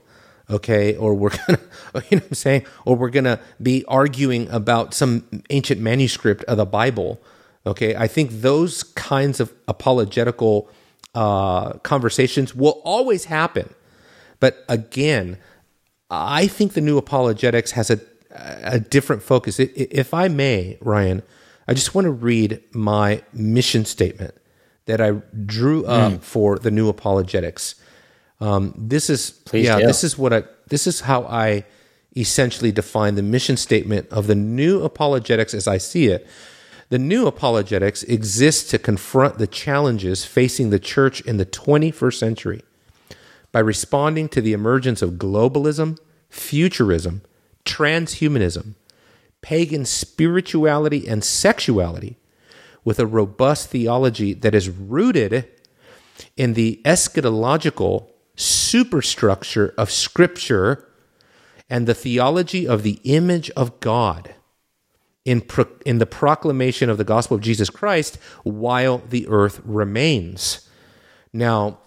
[0.50, 0.96] okay?
[0.96, 1.58] Or we're gonna
[2.10, 2.66] you know what i'm saying?
[2.84, 7.20] Or we're gonna be arguing about some ancient manuscript of the bible
[7.66, 10.68] okay i think those kinds of apologetical
[11.14, 13.74] uh, conversations will always happen
[14.38, 15.38] but again
[16.10, 18.00] i think the new apologetics has a,
[18.62, 21.22] a different focus if i may ryan
[21.66, 24.34] i just want to read my mission statement
[24.86, 25.10] that i
[25.44, 26.22] drew up mm.
[26.22, 27.74] for the new apologetics
[28.40, 29.86] um, this is Please yeah, do.
[29.86, 31.64] this is what I this is how I
[32.16, 36.26] essentially define the mission statement of the new apologetics as I see it.
[36.90, 42.62] The new apologetics exists to confront the challenges facing the church in the 21st century
[43.52, 45.98] by responding to the emergence of globalism,
[46.28, 47.22] futurism,
[47.64, 48.74] transhumanism,
[49.40, 52.16] pagan spirituality, and sexuality
[52.84, 55.48] with a robust theology that is rooted
[56.36, 60.88] in the eschatological superstructure of Scripture
[61.68, 64.34] and the theology of the image of God
[65.24, 70.68] in, pro- in the proclamation of the gospel of Jesus Christ while the earth remains.
[71.32, 71.78] Now,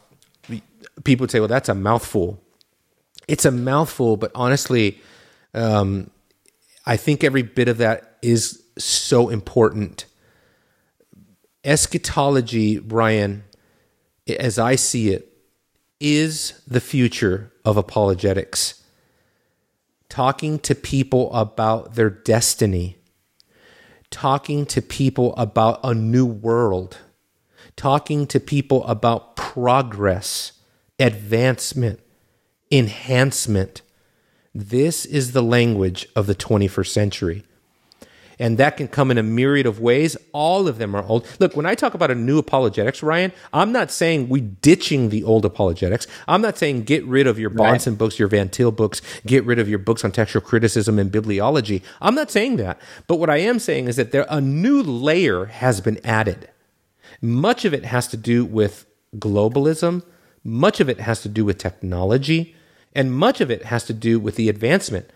[1.03, 2.41] people would say, well, that's a mouthful.
[3.27, 5.01] It's a mouthful, but honestly,
[5.53, 6.09] um,
[6.85, 10.05] I think every bit of that is so important.
[11.63, 13.43] Eschatology, Ryan,
[14.27, 15.29] as I see it,
[15.99, 18.83] is the future of apologetics.
[20.09, 22.97] Talking to people about their destiny,
[24.13, 26.99] talking to people about a new world,
[27.75, 30.51] talking to people about progress,
[30.99, 31.99] advancement,
[32.71, 33.81] enhancement.
[34.53, 37.43] This is the language of the 21st century.
[38.43, 40.17] And that can come in a myriad of ways.
[40.33, 41.25] All of them are old.
[41.39, 45.23] Look, when I talk about a new apologetics, Ryan, I'm not saying we ditching the
[45.23, 46.07] old apologetics.
[46.27, 47.97] I'm not saying get rid of your Bahnsen right.
[47.97, 51.83] books, your Van Til books, get rid of your books on textual criticism and bibliology.
[52.01, 52.81] I'm not saying that.
[53.07, 56.49] But what I am saying is that there a new layer has been added.
[57.21, 58.85] Much of it has to do with
[59.15, 60.03] globalism.
[60.43, 62.57] Much of it has to do with technology.
[62.93, 65.09] And much of it has to do with the advancement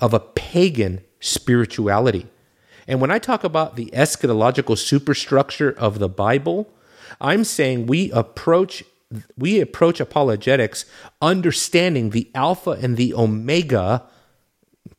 [0.00, 2.28] of a pagan spirituality.
[2.88, 6.72] And when I talk about the eschatological superstructure of the Bible,
[7.20, 8.82] I'm saying we approach
[9.38, 10.84] we approach apologetics
[11.22, 14.02] understanding the alpha and the omega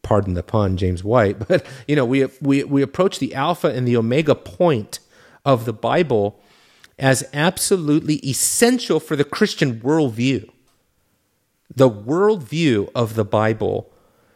[0.02, 3.88] pardon the pun James White but you know we we we approach the alpha and
[3.88, 5.00] the omega point
[5.46, 6.42] of the Bible
[7.00, 10.50] as absolutely essential for the Christian worldview.
[11.74, 13.92] The worldview of the Bible.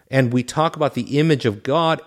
[0.10, 2.02] And we talk about the image of God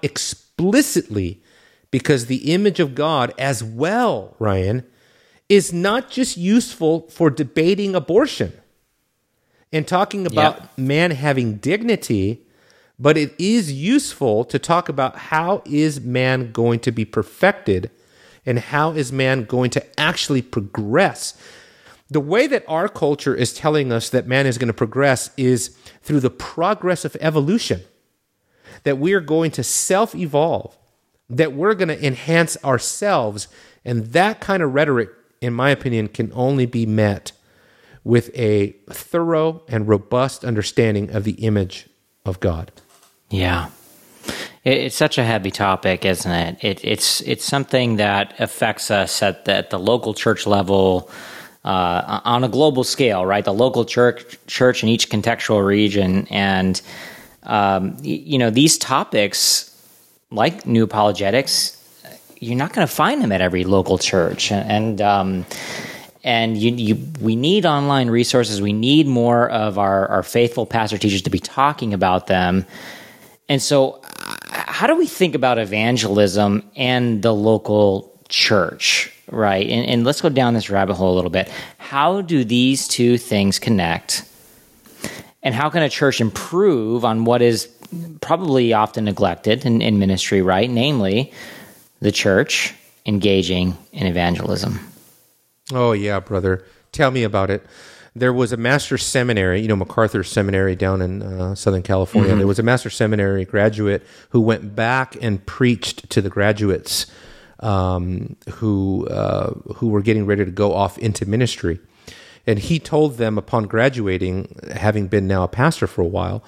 [0.57, 1.43] explicitly
[1.91, 4.85] because the image of God as well, Ryan,
[5.49, 8.53] is not just useful for debating abortion
[9.73, 10.79] and talking about yep.
[10.79, 12.43] man having dignity,
[12.99, 17.91] but it is useful to talk about how is man going to be perfected
[18.45, 21.39] and how is man going to actually progress.
[22.09, 25.77] The way that our culture is telling us that man is going to progress is
[26.03, 27.83] through the progress of evolution
[28.83, 30.77] that we are going to self evolve,
[31.29, 33.49] that we're going to enhance ourselves.
[33.85, 35.11] And that kind of rhetoric,
[35.41, 37.33] in my opinion, can only be met
[38.05, 41.89] with a thorough and robust understanding of the image
[42.24, 42.70] of God.
[43.31, 43.70] Yeah.
[44.64, 46.64] It's such a heavy topic, isn't it?
[46.64, 51.09] it it's it's something that affects us at the, at the local church level,
[51.64, 53.45] uh, on a global scale, right?
[53.45, 56.81] The local church church in each contextual region, and
[57.47, 59.72] um, you know, these topics,
[60.30, 61.72] like new apologetics,
[62.38, 65.47] you're not going to find them at every local church, and um,
[66.26, 68.61] and you, you, we need online resources.
[68.61, 72.66] We need more of our, our faithful pastor teachers to be talking about them.
[73.49, 74.01] And so,
[74.51, 79.66] how do we think about evangelism and the local church, right?
[79.68, 81.49] And, and let's go down this rabbit hole a little bit.
[81.78, 84.24] How do these two things connect?
[85.47, 87.68] And how can a church improve on what is
[88.20, 90.68] probably often neglected in, in ministry, right?
[90.68, 91.32] Namely,
[92.01, 92.74] the church
[93.07, 94.80] engaging in evangelism.
[95.72, 96.64] Oh, yeah, brother.
[96.90, 97.64] Tell me about it.
[98.16, 102.30] There was a master's seminary, you know, MacArthur Seminary down in uh, Southern California.
[102.30, 102.38] Mm-hmm.
[102.38, 107.07] There was a master's seminary graduate who went back and preached to the graduates
[107.61, 111.78] um, who uh, who were getting ready to go off into ministry.
[112.47, 116.44] And he told them upon graduating, having been now a pastor for a while,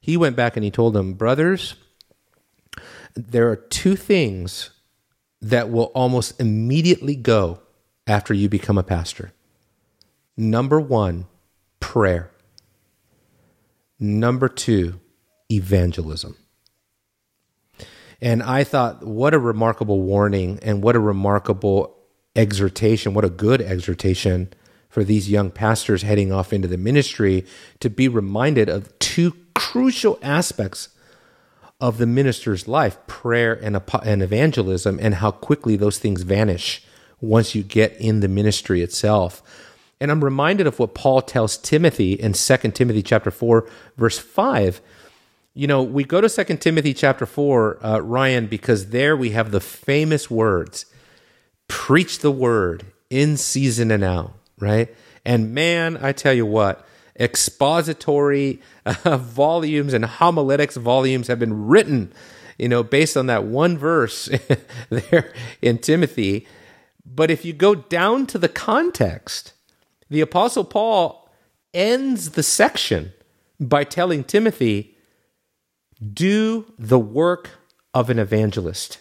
[0.00, 1.74] he went back and he told them, Brothers,
[3.14, 4.70] there are two things
[5.40, 7.60] that will almost immediately go
[8.06, 9.32] after you become a pastor.
[10.36, 11.26] Number one,
[11.80, 12.30] prayer.
[13.98, 15.00] Number two,
[15.50, 16.36] evangelism.
[18.20, 21.96] And I thought, what a remarkable warning and what a remarkable
[22.34, 24.52] exhortation, what a good exhortation
[24.92, 27.46] for these young pastors heading off into the ministry
[27.80, 30.90] to be reminded of two crucial aspects
[31.80, 36.84] of the minister's life prayer and, and evangelism, and how quickly those things vanish
[37.22, 39.42] once you get in the ministry itself.
[39.98, 43.66] And I'm reminded of what Paul tells Timothy in 2 Timothy chapter 4,
[43.96, 44.82] verse 5.
[45.54, 49.52] You know, we go to 2 Timothy chapter 4, uh, Ryan, because there we have
[49.52, 50.84] the famous words
[51.66, 54.94] preach the word in season and out right?
[55.24, 56.86] And man, I tell you what,
[57.18, 62.12] expository uh, volumes and homiletics volumes have been written,
[62.58, 64.30] you know, based on that one verse
[64.88, 66.46] there in Timothy.
[67.04, 69.52] But if you go down to the context,
[70.08, 71.28] the Apostle Paul
[71.74, 73.12] ends the section
[73.58, 74.96] by telling Timothy,
[76.12, 77.50] do the work
[77.94, 78.98] of an evangelist.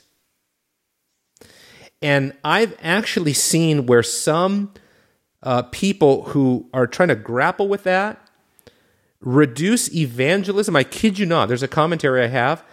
[2.01, 4.73] And I've actually seen where some
[5.43, 8.21] uh, people who are trying to grapple with that
[9.21, 10.75] reduce evangelism.
[10.75, 11.47] I kid you not.
[11.47, 12.63] There's a commentary I have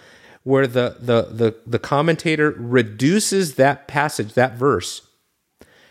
[0.44, 5.02] where the, the, the, the commentator reduces that passage, that verse,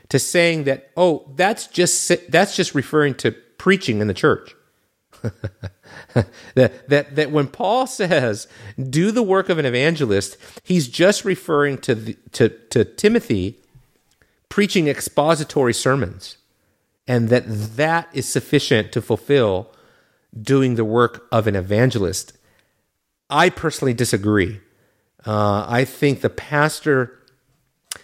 [0.10, 4.56] to saying that, oh, that's just, that's just referring to preaching in the church.
[6.56, 8.48] that, that, that when Paul says,
[8.90, 13.60] do the work of an evangelist, he's just referring to, the, to, to Timothy
[14.50, 16.38] preaching expository sermons
[17.08, 19.72] and that that is sufficient to fulfill
[20.40, 22.38] doing the work of an evangelist.
[23.30, 24.62] I personally disagree.
[25.26, 27.20] Uh, I think the pastor,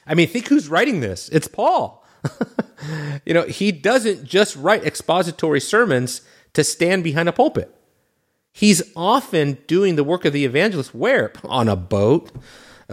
[0.05, 1.29] I mean, think who's writing this?
[1.29, 2.05] It's Paul.
[3.25, 6.21] you know, he doesn't just write expository sermons
[6.53, 7.73] to stand behind a pulpit.
[8.51, 11.33] He's often doing the work of the evangelist where?
[11.43, 12.31] On a boat,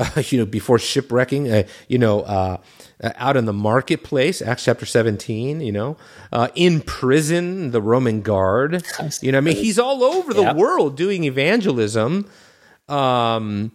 [0.00, 2.56] uh, you know, before shipwrecking, uh, you know, uh,
[3.02, 5.96] out in the marketplace, Acts chapter 17, you know,
[6.32, 8.82] uh, in prison, the Roman guard,
[9.22, 12.28] you know, I mean, he's all over the world doing evangelism.
[12.88, 13.72] Um,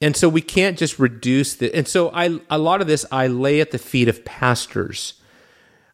[0.00, 3.26] and so we can't just reduce the, and so I, a lot of this I
[3.26, 5.14] lay at the feet of pastors.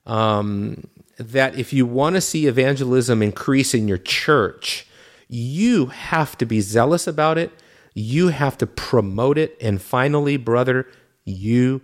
[0.07, 0.87] Um,
[1.19, 4.87] that if you want to see evangelism increase in your church,
[5.29, 7.51] you have to be zealous about it.
[7.99, 9.57] You have to promote it.
[9.61, 10.87] And finally, brother,
[11.25, 11.83] you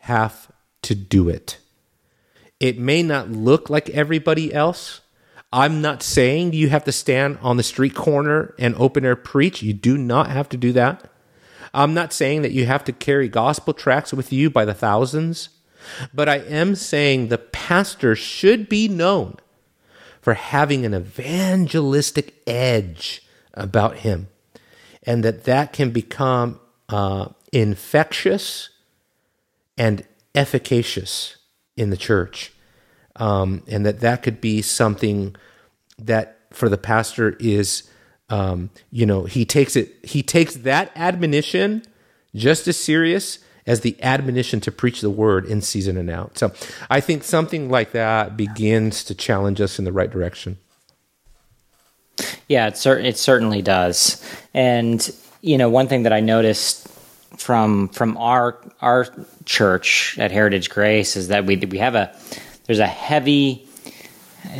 [0.00, 0.52] have
[0.82, 1.58] to do it.
[2.60, 5.00] It may not look like everybody else.
[5.52, 9.60] I'm not saying you have to stand on the street corner and open air preach.
[9.60, 11.10] You do not have to do that.
[11.74, 15.48] I'm not saying that you have to carry gospel tracts with you by the thousands,
[16.14, 19.36] but I am saying the pastor should be known
[20.20, 24.28] for having an evangelistic edge about him,
[25.06, 28.70] and that that can become uh, infectious
[29.78, 30.04] and
[30.34, 31.36] efficacious
[31.76, 32.52] in the church,
[33.16, 35.34] um, and that that could be something
[35.98, 37.88] that for the pastor is,
[38.28, 41.82] um, you know, he takes it, he takes that admonition
[42.34, 46.38] just as serious as the admonition to preach the word in season and out.
[46.38, 46.52] So
[46.88, 50.58] I think something like that begins to challenge us in the right direction.
[52.48, 54.22] Yeah, it, cer- it certainly does.
[54.54, 55.08] And,
[55.40, 56.88] you know, one thing that I noticed
[57.36, 59.06] from from our our
[59.44, 62.16] church at Heritage Grace is that we we have a
[62.66, 63.66] there's a heavy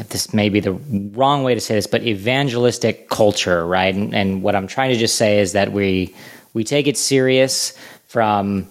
[0.09, 3.95] this may be the wrong way to say this, but evangelistic culture, right?
[3.95, 6.15] And, and what I'm trying to just say is that we
[6.55, 7.77] we take it serious
[8.09, 8.69] from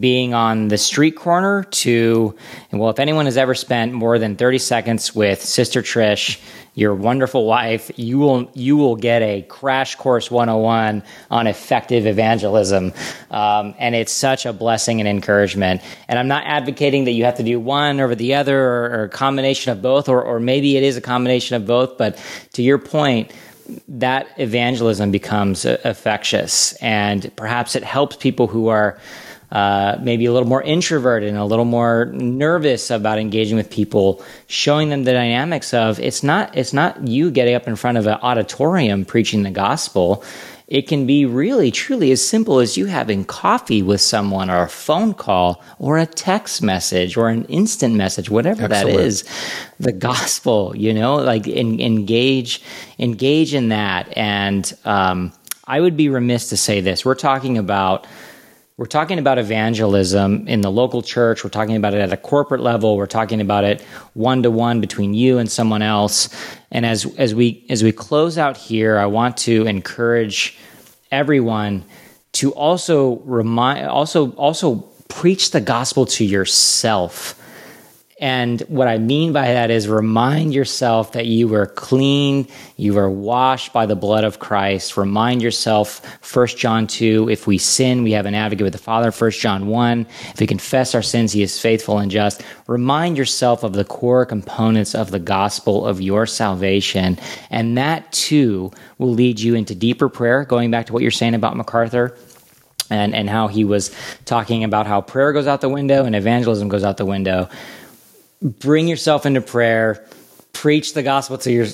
[0.00, 2.36] being on the street corner to
[2.72, 6.38] well if anyone has ever spent more than 30 seconds with sister trish
[6.76, 12.92] your wonderful wife you will you will get a crash course 101 on effective evangelism.
[13.30, 15.82] Um, and it's such a blessing and encouragement.
[16.06, 19.04] And i'm not advocating that you have to do one over the other or, or
[19.04, 22.22] a combination of both or, or maybe it is a combination of both but
[22.52, 23.32] to your point
[23.88, 28.98] that evangelism becomes infectious and perhaps it helps people who are
[29.52, 34.24] uh, maybe a little more introverted and a little more nervous about engaging with people,
[34.48, 38.06] showing them the dynamics of it's not it's not you getting up in front of
[38.06, 40.24] an auditorium preaching the gospel.
[40.68, 44.68] It can be really truly as simple as you having coffee with someone or a
[44.68, 48.96] phone call or a text message or an instant message, whatever Excellent.
[48.96, 49.24] that is.
[49.78, 52.62] The gospel, you know, like in, engage
[52.98, 54.12] engage in that.
[54.16, 55.32] And um,
[55.68, 57.04] I would be remiss to say this.
[57.04, 58.08] We're talking about
[58.78, 61.42] we're talking about evangelism in the local church.
[61.42, 62.98] We're talking about it at a corporate level.
[62.98, 63.80] We're talking about it
[64.12, 66.28] one to one between you and someone else.
[66.70, 70.58] And as as we as we close out here, I want to encourage
[71.10, 71.84] everyone
[72.32, 77.42] to also remind also also preach the gospel to yourself
[78.18, 82.48] and what I mean by that is remind yourself that you were clean,
[82.78, 84.96] you were washed by the blood of Christ.
[84.96, 86.00] Remind yourself,
[86.34, 89.10] 1 John 2, if we sin, we have an advocate with the Father.
[89.10, 92.42] 1 John 1, if we confess our sins, he is faithful and just.
[92.66, 97.18] Remind yourself of the core components of the gospel of your salvation.
[97.50, 101.34] And that too will lead you into deeper prayer, going back to what you're saying
[101.34, 102.16] about MacArthur
[102.88, 103.94] and, and how he was
[104.24, 107.48] talking about how prayer goes out the window and evangelism goes out the window
[108.42, 110.06] bring yourself into prayer
[110.52, 111.66] preach the gospel to your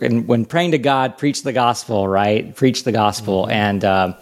[0.00, 2.54] and when praying to god preach the gospel right?
[2.54, 3.42] Preach the gospel.
[3.42, 3.52] Mm-hmm.
[3.52, 4.12] and uh,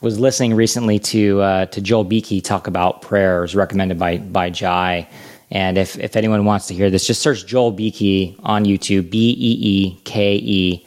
[0.00, 3.38] was listening recently to uh, to joel beeke talk about prayer.
[3.38, 5.08] It was recommended by by jai.
[5.50, 9.10] And if if anyone wants to hear this just search joel beeke on youtube.
[9.10, 10.86] B-e-e-k-e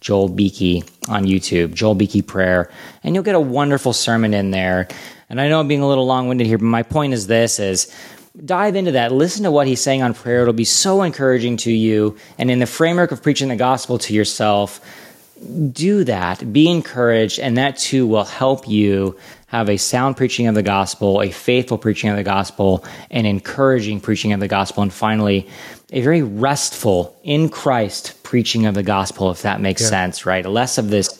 [0.00, 1.72] joel beeke on youtube.
[1.74, 2.70] Joel beeke prayer.
[3.02, 4.86] And you'll get a wonderful sermon in there.
[5.28, 7.92] And i know i'm being a little long-winded here but my point is this is
[8.44, 9.12] dive into that.
[9.12, 10.42] Listen to what he's saying on prayer.
[10.42, 12.16] It'll be so encouraging to you.
[12.38, 14.80] And in the framework of preaching the gospel to yourself,
[15.72, 16.52] do that.
[16.52, 19.18] Be encouraged, and that too will help you
[19.48, 24.00] have a sound preaching of the gospel, a faithful preaching of the gospel, an encouraging
[24.00, 25.48] preaching of the gospel, and finally,
[25.90, 29.88] a very restful in Christ preaching of the gospel, if that makes yeah.
[29.88, 30.46] sense, right?
[30.46, 31.18] Less of this.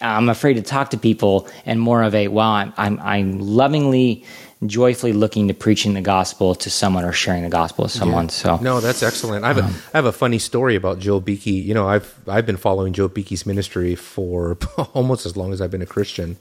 [0.00, 4.24] I'm afraid to talk to people, and more of a well, I'm I'm, I'm lovingly
[4.66, 8.28] joyfully looking to preaching the gospel to someone or sharing the gospel with someone.
[8.28, 9.44] So No, that's excellent.
[9.44, 11.46] I have, a, I have a funny story about Joe Beeke.
[11.46, 14.56] You know, I've I've been following Joe Beeke's ministry for
[14.94, 16.36] almost as long as I've been a Christian.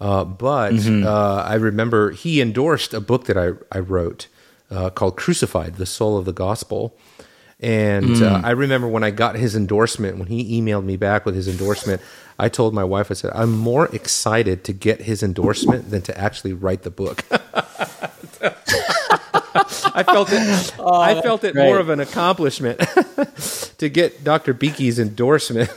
[0.00, 4.26] Uh, but uh, I remember he endorsed a book that I, I wrote
[4.70, 6.96] uh, called Crucified, the Soul of the Gospel.
[7.60, 11.34] And uh, I remember when I got his endorsement, when he emailed me back with
[11.34, 12.02] his endorsement,
[12.38, 16.18] I told my wife, I said, I'm more excited to get his endorsement than to
[16.18, 17.24] actually write the book.
[19.96, 20.74] I felt it.
[20.80, 22.80] I felt it more of an accomplishment
[23.78, 24.52] to get Dr.
[24.52, 25.70] Beeke's endorsement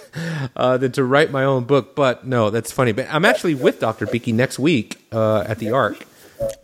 [0.56, 1.96] uh, than to write my own book.
[1.96, 2.92] But no, that's funny.
[2.92, 4.08] But I'm actually with Dr.
[4.08, 6.04] Beeke next week uh, at the Ark.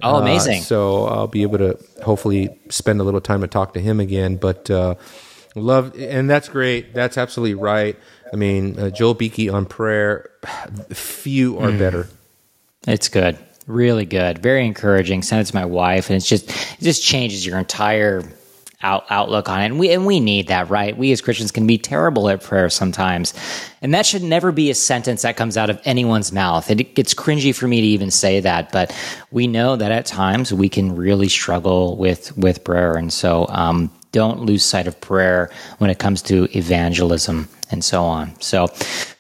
[0.02, 0.60] Oh, amazing.
[0.60, 4.00] Uh, so I'll be able to hopefully spend a little time to talk to him
[4.00, 4.36] again.
[4.38, 4.96] But uh,
[5.56, 6.94] love, and that's great.
[6.94, 7.98] That's absolutely right.
[8.32, 10.30] I mean, uh, Joel Beeke on prayer.
[10.92, 11.62] Few Mm.
[11.76, 12.08] are better.
[12.88, 13.38] It's good.
[13.66, 14.40] Really good.
[14.40, 15.22] Very encouraging.
[15.24, 18.24] Send it to my wife and it's just it just changes your entire
[18.84, 19.66] out, outlook on it.
[19.66, 20.96] And we and we need that, right?
[20.96, 23.34] We as Christians can be terrible at prayer sometimes.
[23.82, 26.70] And that should never be a sentence that comes out of anyone's mouth.
[26.70, 28.96] It gets cringy for me to even say that, but
[29.32, 32.94] we know that at times we can really struggle with with prayer.
[32.94, 35.50] And so um, don't lose sight of prayer
[35.80, 38.40] when it comes to evangelism and so on.
[38.40, 38.68] So,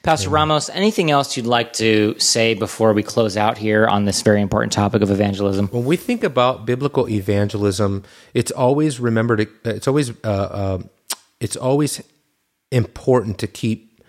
[0.04, 4.22] Pastor Ramos, anything else you'd like to say before we close out here on this
[4.22, 5.68] very important topic of evangelism?
[5.70, 9.48] when we think about biblical evangelism, it's always remember to.
[9.66, 10.80] It's always uh, uh,
[11.42, 12.02] it's always
[12.72, 14.02] important to keep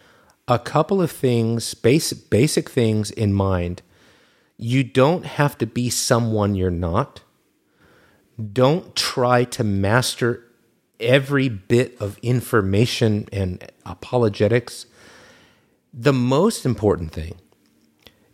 [0.47, 3.83] a couple of things, basic basic things in mind.
[4.59, 7.23] You don't have to be someone you're not.
[8.53, 10.45] Don't try to master
[11.01, 14.87] every bit of information and apologetics.
[15.93, 17.37] The most important thing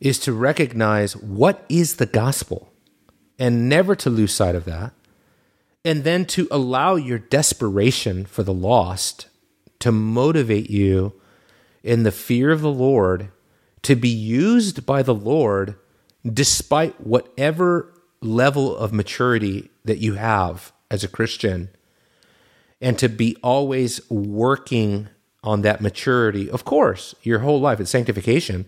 [0.00, 2.72] is to recognize what is the gospel
[3.38, 4.92] and never to lose sight of that.
[5.84, 9.28] And then to allow your desperation for the lost
[9.78, 11.14] to motivate you
[11.82, 13.30] in the fear of the Lord
[13.82, 15.76] to be used by the Lord
[16.30, 21.70] despite whatever level of maturity that you have as a Christian
[22.80, 25.08] and to be always working
[25.42, 26.50] on that maturity.
[26.50, 28.66] Of course, your whole life, it's sanctification,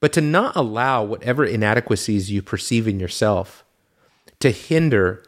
[0.00, 3.64] but to not allow whatever inadequacies you perceive in yourself
[4.40, 5.22] to hinder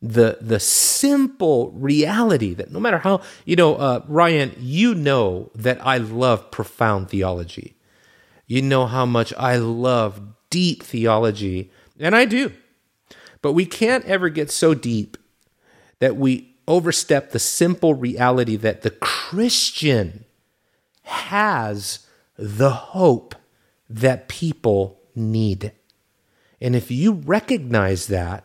[0.00, 5.84] the the simple reality that no matter how you know uh, Ryan, you know that
[5.84, 7.76] I love profound theology.
[8.46, 12.52] You know how much I love deep theology, and I do.
[13.42, 15.16] But we can't ever get so deep
[15.98, 20.24] that we overstep the simple reality that the Christian
[21.02, 22.06] has
[22.36, 23.34] the hope
[23.90, 25.72] that people need.
[26.60, 28.44] And if you recognize that,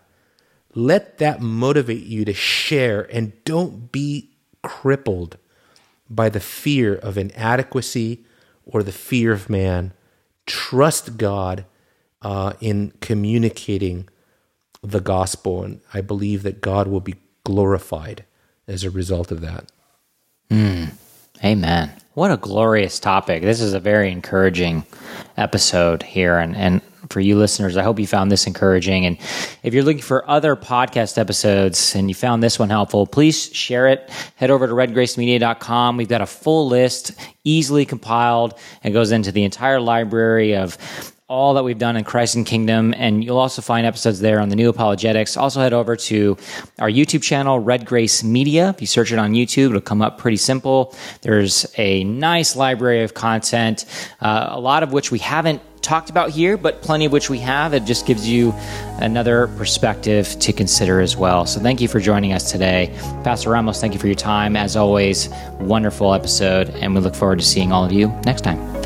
[0.74, 4.32] let that motivate you to share and don't be
[4.64, 5.38] crippled
[6.10, 8.26] by the fear of inadequacy
[8.66, 9.94] or the fear of man.
[10.46, 11.66] Trust God
[12.22, 14.08] uh, in communicating
[14.82, 17.16] the gospel, and I believe that God will be
[17.46, 18.26] glorified
[18.68, 19.72] as a result of that.
[20.50, 20.86] Hmm.
[21.44, 21.92] Amen.
[22.14, 23.42] What a glorious topic.
[23.42, 24.86] This is a very encouraging
[25.36, 26.38] episode here.
[26.38, 29.06] And, and for you listeners, I hope you found this encouraging.
[29.06, 29.18] And
[29.64, 33.88] if you're looking for other podcast episodes and you found this one helpful, please share
[33.88, 34.10] it.
[34.36, 35.98] Head over to redgracemedia.com.
[35.98, 37.12] We've got a full list,
[37.44, 38.58] easily compiled.
[38.84, 40.78] and goes into the entire library of
[41.34, 44.50] all that we've done in Christ and Kingdom, and you'll also find episodes there on
[44.50, 45.36] the new apologetics.
[45.36, 46.38] Also, head over to
[46.78, 48.70] our YouTube channel, Red Grace Media.
[48.70, 50.96] If you search it on YouTube, it'll come up pretty simple.
[51.22, 53.86] There's a nice library of content,
[54.22, 57.40] uh, a lot of which we haven't talked about here, but plenty of which we
[57.40, 57.74] have.
[57.74, 58.54] It just gives you
[59.00, 61.48] another perspective to consider as well.
[61.48, 62.96] So, thank you for joining us today.
[63.24, 64.56] Pastor Ramos, thank you for your time.
[64.56, 65.30] As always,
[65.60, 68.83] wonderful episode, and we look forward to seeing all of you next time.